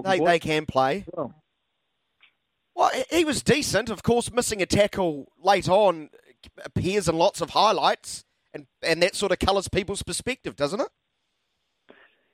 They, 0.03 0.19
they 0.19 0.39
can 0.39 0.67
play. 0.67 1.05
Well, 2.75 2.91
he 3.11 3.25
was 3.25 3.43
decent. 3.43 3.91
Of 3.91 4.03
course, 4.03 4.33
missing 4.33 4.61
a 4.63 4.67
tackle 4.67 5.31
late 5.43 5.69
on 5.69 6.11
appears 6.65 7.09
in 7.09 7.17
lots 7.17 7.41
of 7.41 7.51
highlights, 7.51 8.25
and, 8.53 8.67
and 8.83 9.03
that 9.03 9.15
sort 9.15 9.33
of 9.33 9.39
colours 9.39 9.69
people's 9.69 10.03
perspective, 10.03 10.57
doesn't 10.57 10.81
it? 10.81 10.89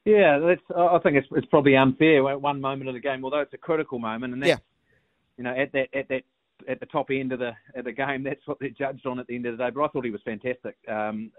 Yeah, 0.05 0.39
that's, 0.39 0.63
I 0.77 0.99
think 1.03 1.17
it's, 1.17 1.29
it's 1.33 1.47
probably 1.47 1.77
unfair 1.77 2.29
at 2.31 2.41
one 2.41 2.61
moment 2.61 2.89
of 2.89 2.95
the 2.95 3.01
game, 3.01 3.25
although 3.25 3.41
it's 3.41 3.53
a 3.53 3.59
critical 3.59 3.99
moment, 3.99 4.33
and 4.33 4.43
that, 4.43 4.49
yeah. 4.49 4.57
you 5.37 5.45
know, 5.45 5.55
at 5.55 5.73
that 5.73 5.89
at 5.95 6.09
that 6.09 6.23
at 6.69 6.81
the 6.81 6.87
top 6.87 7.11
end 7.11 7.33
of 7.33 7.39
the 7.39 7.53
at 7.77 7.85
the 7.85 7.93
game, 7.93 8.23
that's 8.23 8.47
what 8.47 8.59
they're 8.61 8.71
judged 8.71 9.07
on 9.07 9.19
at 9.19 9.27
the 9.27 9.37
end 9.37 9.47
of 9.47 9.57
the 9.57 9.65
day. 9.65 9.71
But 9.71 9.85
I 9.85 9.89
thought 9.89 10.05
he 10.05 10.11
was 10.11 10.23
fantastic. 10.25 10.77
Um, 10.89 11.31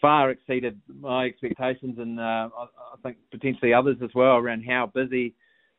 far 0.00 0.30
exceeded 0.30 0.80
my 1.00 1.24
expectations, 1.24 1.98
and 1.98 2.20
uh, 2.20 2.48
I, 2.56 2.64
I, 2.64 2.96
think 3.02 3.16
potentially 3.30 3.72
others 3.72 3.96
as 4.02 4.10
well 4.14 4.36
around 4.36 4.64
how 4.64 4.90
busy 4.92 5.34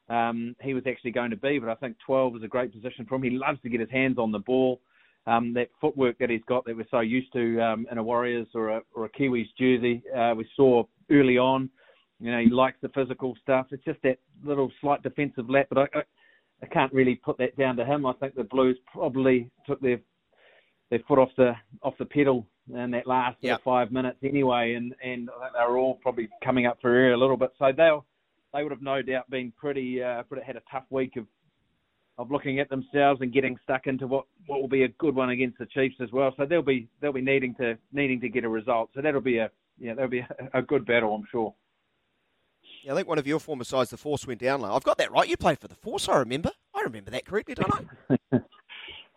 um, 0.10 0.56
he 0.62 0.74
was 0.74 0.84
actually 0.88 1.12
going 1.12 1.30
to 1.32 1.38
be. 1.38 1.60
But 1.60 1.70
I 1.70 1.76
think 1.76 1.98
12 2.06 2.38
is 2.38 2.44
a 2.44 2.48
great 2.48 2.74
position 2.74 3.06
for 3.06 3.16
him. 3.16 3.24
He 3.24 3.32
loves 3.32 3.62
to 3.62 3.70
get 3.70 3.82
his 3.82 3.92
hands 3.92 4.18
on 4.18 4.32
the 4.32 4.40
ball. 4.40 4.82
Um, 5.26 5.54
that 5.54 5.70
footwork 5.80 6.18
that 6.20 6.30
he's 6.30 6.42
got 6.50 6.66
that 6.66 6.76
we're 6.76 6.86
so 6.92 7.00
used 7.00 7.32
to 7.32 7.62
um, 7.62 7.88
in 7.90 7.98
a 7.98 8.04
Warriors 8.04 8.48
or 8.54 8.72
a, 8.72 8.82
or 8.94 9.06
a 9.06 9.10
Kiwis 9.10 9.48
jersey, 9.58 10.04
uh, 10.14 10.34
we 10.36 10.46
saw 10.54 10.84
early 11.12 11.38
on. 11.38 11.70
You 12.20 12.32
know, 12.32 12.40
he 12.40 12.50
likes 12.50 12.78
the 12.82 12.90
physical 12.90 13.36
stuff. 13.42 13.68
It's 13.72 13.84
just 13.84 14.02
that 14.04 14.18
little 14.44 14.72
slight 14.82 15.04
defensive 15.04 15.50
lap, 15.50 15.68
but 15.70 15.78
I, 15.78 16.00
I, 16.00 16.04
I 16.62 16.66
can't 16.68 16.94
really 16.94 17.16
put 17.16 17.38
that 17.40 17.58
down 17.58 17.76
to 17.78 17.86
him. 17.86 18.06
I 18.06 18.14
think 18.14 18.36
the 18.36 18.46
Blues 18.46 18.78
probably 18.92 19.50
took 19.68 19.82
their 19.82 20.00
their 20.90 21.00
foot 21.08 21.20
off 21.20 21.30
the 21.38 21.54
off 21.82 21.96
the 21.98 22.06
pedal 22.06 22.46
in 22.74 22.92
that 22.92 23.08
last 23.08 23.38
yep. 23.42 23.62
five 23.64 23.92
minutes 23.92 24.20
anyway, 24.24 24.76
and 24.76 24.94
and 25.04 25.30
I 25.30 25.46
think 25.46 25.54
they 25.58 25.72
were 25.72 25.78
all 25.78 25.96
probably 25.96 26.30
coming 26.44 26.66
up 26.66 26.78
for 26.82 26.94
air 26.96 27.14
a 27.14 27.18
little 27.18 27.38
bit. 27.38 27.52
So 27.60 27.72
they'll 27.76 28.06
they 28.54 28.64
would 28.64 28.72
have 28.72 28.82
no 28.82 29.02
doubt 29.02 29.30
been 29.30 29.52
pretty 29.58 30.02
uh, 30.02 30.24
pretty 30.24 30.46
had 30.46 30.56
a 30.56 30.62
tough 30.72 30.86
week 30.90 31.16
of 31.18 31.26
of 32.18 32.32
looking 32.32 32.60
at 32.60 32.70
themselves 32.70 33.22
and 33.22 33.34
getting 33.34 33.58
stuck 33.64 33.88
into 33.88 34.06
what, 34.06 34.26
what 34.46 34.62
will 34.62 34.68
be 34.68 34.84
a 34.84 34.88
good 35.00 35.16
one 35.16 35.32
against 35.32 35.58
the 35.58 35.66
Chiefs 35.66 35.96
as 36.00 36.12
well. 36.12 36.32
So 36.38 36.46
they'll 36.46 36.62
be 36.62 36.88
they'll 37.02 37.12
be 37.12 37.22
needing 37.22 37.56
to 37.56 37.78
needing 37.92 38.22
to 38.22 38.30
get 38.30 38.44
a 38.44 38.50
result. 38.50 38.92
So 38.94 39.02
that'll 39.02 39.22
be 39.22 39.40
a 39.40 39.50
yeah 39.80 39.94
that'll 39.94 40.10
be 40.10 40.20
a, 40.20 40.28
a 40.54 40.62
good 40.62 40.86
battle, 40.86 41.14
I'm 41.14 41.26
sure. 41.32 41.54
Yeah, 42.84 42.94
I 42.94 42.96
think 42.96 43.08
one 43.08 43.18
of 43.18 43.26
your 43.26 43.40
former 43.40 43.64
sides, 43.64 43.92
the 43.92 43.98
Force, 43.98 44.28
went 44.28 44.42
down 44.42 44.62
low. 44.62 44.76
I've 44.76 44.84
got 44.84 44.98
that 44.98 45.12
right. 45.12 45.28
You 45.28 45.38
played 45.38 45.60
for 45.60 45.70
the 45.70 45.76
Force, 45.76 46.10
I 46.10 46.18
remember. 46.18 46.52
I 46.76 46.82
remember 46.82 47.12
that 47.12 47.26
correctly, 47.26 47.56
don't 47.56 47.90
I? 48.32 48.40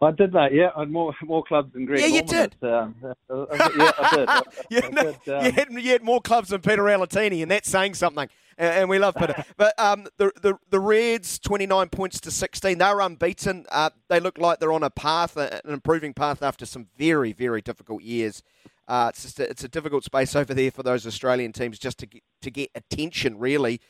I 0.02 0.10
did 0.10 0.32
that, 0.32 0.52
yeah. 0.52 0.70
I 0.76 0.80
had 0.80 0.90
more 0.90 1.14
more 1.22 1.42
clubs 1.42 1.72
than 1.72 1.86
Greg. 1.86 2.00
Yeah, 2.00 2.06
you 2.06 2.22
did. 2.22 2.54
Um, 2.62 2.94
uh, 3.02 3.46
yeah, 3.76 3.92
I 3.98 4.14
did. 4.14 4.28
I, 4.28 4.42
yeah, 4.70 4.80
I 4.84 4.88
no, 4.90 5.02
did 5.02 5.34
um, 5.34 5.44
you, 5.44 5.52
had, 5.52 5.72
you, 5.72 5.90
had, 5.90 6.02
more 6.02 6.20
clubs 6.20 6.50
than 6.50 6.60
Pita 6.60 6.82
Alatini, 6.82 7.40
and 7.40 7.50
that's 7.50 7.68
saying 7.68 7.94
something. 7.94 8.28
And, 8.58 8.74
and 8.74 8.88
we 8.90 8.98
love 8.98 9.14
Pita. 9.14 9.46
but 9.56 9.72
um, 9.78 10.06
the, 10.18 10.32
the 10.42 10.58
the 10.70 10.80
Reds, 10.80 11.38
twenty 11.38 11.66
nine 11.66 11.88
points 11.88 12.20
to 12.20 12.30
sixteen. 12.30 12.76
They're 12.76 13.00
unbeaten. 13.00 13.64
Uh, 13.70 13.88
they 14.08 14.20
look 14.20 14.36
like 14.36 14.60
they're 14.60 14.72
on 14.72 14.82
a 14.82 14.90
path, 14.90 15.38
an 15.38 15.60
improving 15.64 16.12
path 16.12 16.42
after 16.42 16.66
some 16.66 16.88
very 16.98 17.32
very 17.32 17.62
difficult 17.62 18.02
years. 18.02 18.42
Uh, 18.88 19.06
it's 19.10 19.22
just 19.22 19.40
a, 19.40 19.50
it's 19.50 19.64
a 19.64 19.68
difficult 19.68 20.04
space 20.04 20.36
over 20.36 20.54
there 20.54 20.70
for 20.70 20.82
those 20.82 21.06
Australian 21.06 21.52
teams 21.52 21.78
just 21.78 21.98
to 21.98 22.06
get, 22.06 22.22
to 22.42 22.50
get 22.50 22.70
attention, 22.74 23.38
really. 23.38 23.80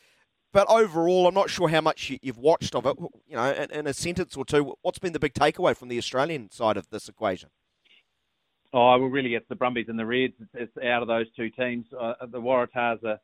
But 0.52 0.70
overall, 0.70 1.26
I'm 1.26 1.34
not 1.34 1.50
sure 1.50 1.68
how 1.68 1.82
much 1.82 2.08
you, 2.08 2.18
have 2.24 2.38
watched 2.38 2.74
of 2.74 2.86
it. 2.86 2.96
You 3.26 3.36
know, 3.36 3.52
in, 3.52 3.70
in, 3.70 3.86
a 3.86 3.92
sentence 3.92 4.36
or 4.36 4.44
two, 4.44 4.74
what's 4.80 4.98
been 4.98 5.12
the 5.12 5.18
big 5.18 5.34
takeaway 5.34 5.76
from 5.76 5.88
the 5.88 5.98
Australian 5.98 6.50
side 6.50 6.78
of 6.78 6.88
this 6.88 7.08
equation? 7.08 7.50
Oh, 8.72 8.98
well, 8.98 9.08
really, 9.08 9.34
it's 9.34 9.48
the 9.48 9.54
Brumbies 9.54 9.86
and 9.88 9.98
the 9.98 10.06
Reds. 10.06 10.32
It's, 10.40 10.50
it's 10.54 10.86
out 10.86 11.02
of 11.02 11.08
those 11.08 11.26
two 11.36 11.50
teams. 11.50 11.84
Uh, 11.98 12.14
the 12.30 12.40
Waratahs 12.40 13.04
are, 13.04 13.18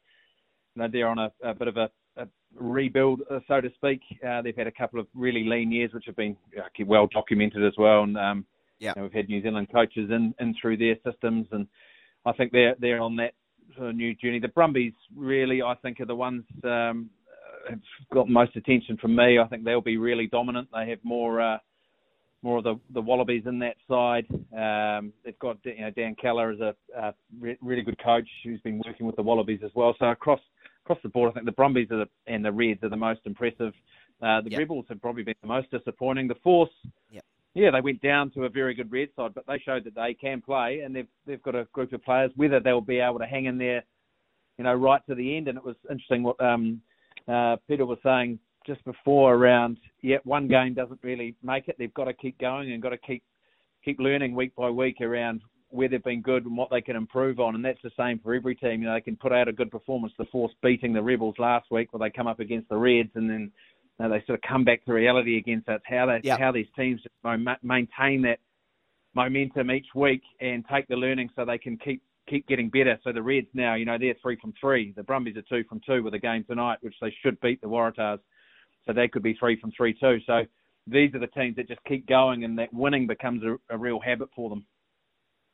you 0.74 0.82
know, 0.82 0.88
they're 0.92 1.08
on 1.08 1.18
a, 1.18 1.32
a 1.42 1.54
bit 1.54 1.68
of 1.68 1.76
a, 1.78 1.90
a, 2.16 2.26
rebuild, 2.54 3.22
uh, 3.30 3.40
so 3.48 3.60
to 3.62 3.70
speak. 3.74 4.00
Uh, 4.26 4.42
they've 4.42 4.56
had 4.56 4.66
a 4.66 4.72
couple 4.72 5.00
of 5.00 5.06
really 5.14 5.44
lean 5.44 5.72
years, 5.72 5.92
which 5.94 6.04
have 6.06 6.16
been 6.16 6.36
uh, 6.58 6.84
well 6.86 7.06
documented 7.06 7.64
as 7.64 7.74
well. 7.78 8.02
And 8.02 8.18
um, 8.18 8.44
yeah, 8.82 8.92
you 8.96 9.00
know, 9.00 9.04
we've 9.04 9.12
had 9.12 9.28
New 9.28 9.42
Zealand 9.42 9.68
coaches 9.72 10.10
in, 10.10 10.34
in 10.40 10.54
through 10.60 10.76
their 10.76 10.96
systems, 11.04 11.46
and 11.52 11.66
I 12.26 12.32
think 12.32 12.52
they're 12.52 12.74
they're 12.78 13.00
on 13.00 13.16
that 13.16 13.34
sort 13.76 13.90
of 13.90 13.96
new 13.96 14.14
journey. 14.14 14.40
The 14.40 14.48
Brumbies 14.48 14.92
really, 15.16 15.62
I 15.62 15.74
think, 15.76 16.00
are 16.00 16.06
the 16.06 16.16
ones 16.16 16.44
um, 16.64 17.08
have 17.70 17.80
got 18.12 18.28
most 18.28 18.56
attention 18.56 18.96
from 18.96 19.14
me. 19.14 19.38
I 19.38 19.46
think 19.46 19.64
they'll 19.64 19.80
be 19.80 19.96
really 19.96 20.26
dominant. 20.26 20.68
They 20.72 20.90
have 20.90 20.98
more. 21.04 21.40
Uh, 21.40 21.58
more 22.44 22.58
of 22.58 22.64
the, 22.64 22.74
the 22.92 23.00
Wallabies 23.00 23.44
in 23.46 23.60
that 23.60 23.76
side. 23.88 24.26
Um, 24.52 25.12
they've 25.24 25.38
got 25.38 25.58
you 25.62 25.80
know 25.80 25.90
Dan 25.90 26.16
McKellar 26.16 26.52
is 26.52 26.60
a, 26.60 26.74
a 26.98 27.14
re- 27.38 27.56
really 27.62 27.82
good 27.82 28.02
coach 28.02 28.28
who's 28.42 28.60
been 28.62 28.82
working 28.84 29.06
with 29.06 29.14
the 29.14 29.22
Wallabies 29.22 29.60
as 29.64 29.70
well. 29.76 29.94
So 30.00 30.06
across 30.06 30.40
across 30.84 30.98
the 31.04 31.08
board, 31.08 31.30
I 31.30 31.34
think 31.34 31.46
the 31.46 31.52
Brumbies 31.52 31.86
are 31.92 31.98
the, 31.98 32.08
and 32.26 32.44
the 32.44 32.50
Reds 32.50 32.82
are 32.82 32.88
the 32.88 32.96
most 32.96 33.20
impressive. 33.26 33.72
Uh, 34.20 34.40
the 34.40 34.50
yep. 34.50 34.58
Rebels 34.58 34.86
have 34.88 35.00
probably 35.00 35.22
been 35.22 35.36
the 35.40 35.46
most 35.46 35.70
disappointing. 35.70 36.26
The 36.26 36.34
Force, 36.42 36.70
yep. 37.12 37.24
Yeah, 37.54 37.70
they 37.70 37.80
went 37.82 38.00
down 38.00 38.30
to 38.32 38.44
a 38.44 38.48
very 38.48 38.74
good 38.74 38.90
Red 38.90 39.08
side, 39.14 39.34
but 39.34 39.44
they 39.46 39.58
showed 39.58 39.84
that 39.84 39.94
they 39.94 40.14
can 40.14 40.40
play, 40.40 40.80
and 40.84 40.94
they've 40.94 41.08
they've 41.26 41.42
got 41.42 41.54
a 41.54 41.66
group 41.72 41.92
of 41.92 42.02
players. 42.02 42.30
Whether 42.36 42.60
they'll 42.60 42.80
be 42.80 42.98
able 42.98 43.18
to 43.18 43.26
hang 43.26 43.44
in 43.44 43.58
there, 43.58 43.84
you 44.56 44.64
know, 44.64 44.74
right 44.74 45.04
to 45.08 45.14
the 45.14 45.36
end. 45.36 45.48
And 45.48 45.58
it 45.58 45.64
was 45.64 45.76
interesting 45.90 46.22
what 46.22 46.40
um, 46.40 46.80
uh, 47.28 47.56
Pita 47.68 47.84
was 47.84 47.98
saying 48.02 48.38
just 48.66 48.82
before 48.84 49.34
around. 49.34 49.78
Yeah, 50.00 50.18
one 50.24 50.48
game 50.48 50.72
doesn't 50.72 51.00
really 51.02 51.34
make 51.42 51.68
it. 51.68 51.76
They've 51.78 51.92
got 51.92 52.04
to 52.04 52.14
keep 52.14 52.38
going 52.38 52.72
and 52.72 52.82
got 52.82 52.90
to 52.90 52.98
keep 52.98 53.22
keep 53.84 53.98
learning 53.98 54.34
week 54.34 54.54
by 54.54 54.70
week 54.70 55.00
around 55.00 55.42
where 55.72 55.88
they've 55.88 56.04
been 56.04 56.20
good 56.20 56.44
and 56.44 56.56
what 56.56 56.70
they 56.70 56.82
can 56.82 56.96
improve 56.96 57.40
on, 57.40 57.54
and 57.54 57.64
that's 57.64 57.80
the 57.82 57.90
same 57.96 58.18
for 58.18 58.34
every 58.34 58.54
team. 58.54 58.82
You 58.82 58.88
know, 58.88 58.94
they 58.94 59.00
can 59.00 59.16
put 59.16 59.32
out 59.32 59.48
a 59.48 59.52
good 59.52 59.70
performance. 59.70 60.12
The 60.18 60.26
Force 60.26 60.52
beating 60.62 60.92
the 60.92 61.02
Rebels 61.02 61.34
last 61.38 61.70
week, 61.70 61.92
where 61.92 62.06
they 62.06 62.14
come 62.14 62.26
up 62.26 62.40
against 62.40 62.68
the 62.68 62.76
Reds, 62.76 63.08
and 63.14 63.28
then 63.28 63.50
you 63.98 64.08
know, 64.08 64.10
they 64.10 64.24
sort 64.26 64.38
of 64.38 64.48
come 64.48 64.64
back 64.64 64.84
to 64.84 64.92
reality 64.92 65.38
against 65.38 65.66
that. 65.66 65.82
How 65.84 66.06
they, 66.06 66.20
yep. 66.22 66.38
how 66.38 66.52
these 66.52 66.66
teams 66.76 67.00
maintain 67.62 68.22
that 68.22 68.38
momentum 69.14 69.70
each 69.70 69.88
week 69.94 70.22
and 70.40 70.64
take 70.70 70.88
the 70.88 70.96
learning 70.96 71.30
so 71.36 71.44
they 71.44 71.58
can 71.58 71.76
keep 71.78 72.02
keep 72.28 72.46
getting 72.46 72.70
better. 72.70 72.98
So 73.02 73.12
the 73.12 73.22
Reds 73.22 73.48
now, 73.52 73.74
you 73.74 73.84
know, 73.84 73.98
they're 73.98 74.14
three 74.22 74.38
from 74.40 74.54
three. 74.60 74.92
The 74.96 75.02
Brumbies 75.02 75.36
are 75.36 75.42
two 75.42 75.64
from 75.68 75.80
two 75.84 76.02
with 76.02 76.14
a 76.14 76.18
game 76.18 76.44
tonight, 76.44 76.78
which 76.80 76.94
they 77.00 77.14
should 77.22 77.40
beat 77.40 77.60
the 77.60 77.66
Waratahs. 77.66 78.20
So 78.86 78.92
they 78.92 79.08
could 79.08 79.22
be 79.22 79.34
three 79.34 79.60
from 79.60 79.72
three 79.76 79.94
too. 79.94 80.18
So 80.26 80.42
these 80.86 81.14
are 81.14 81.18
the 81.18 81.26
teams 81.28 81.56
that 81.56 81.68
just 81.68 81.82
keep 81.84 82.06
going, 82.08 82.44
and 82.44 82.58
that 82.58 82.72
winning 82.72 83.06
becomes 83.06 83.42
a, 83.42 83.56
a 83.74 83.78
real 83.78 84.00
habit 84.00 84.28
for 84.34 84.50
them. 84.50 84.64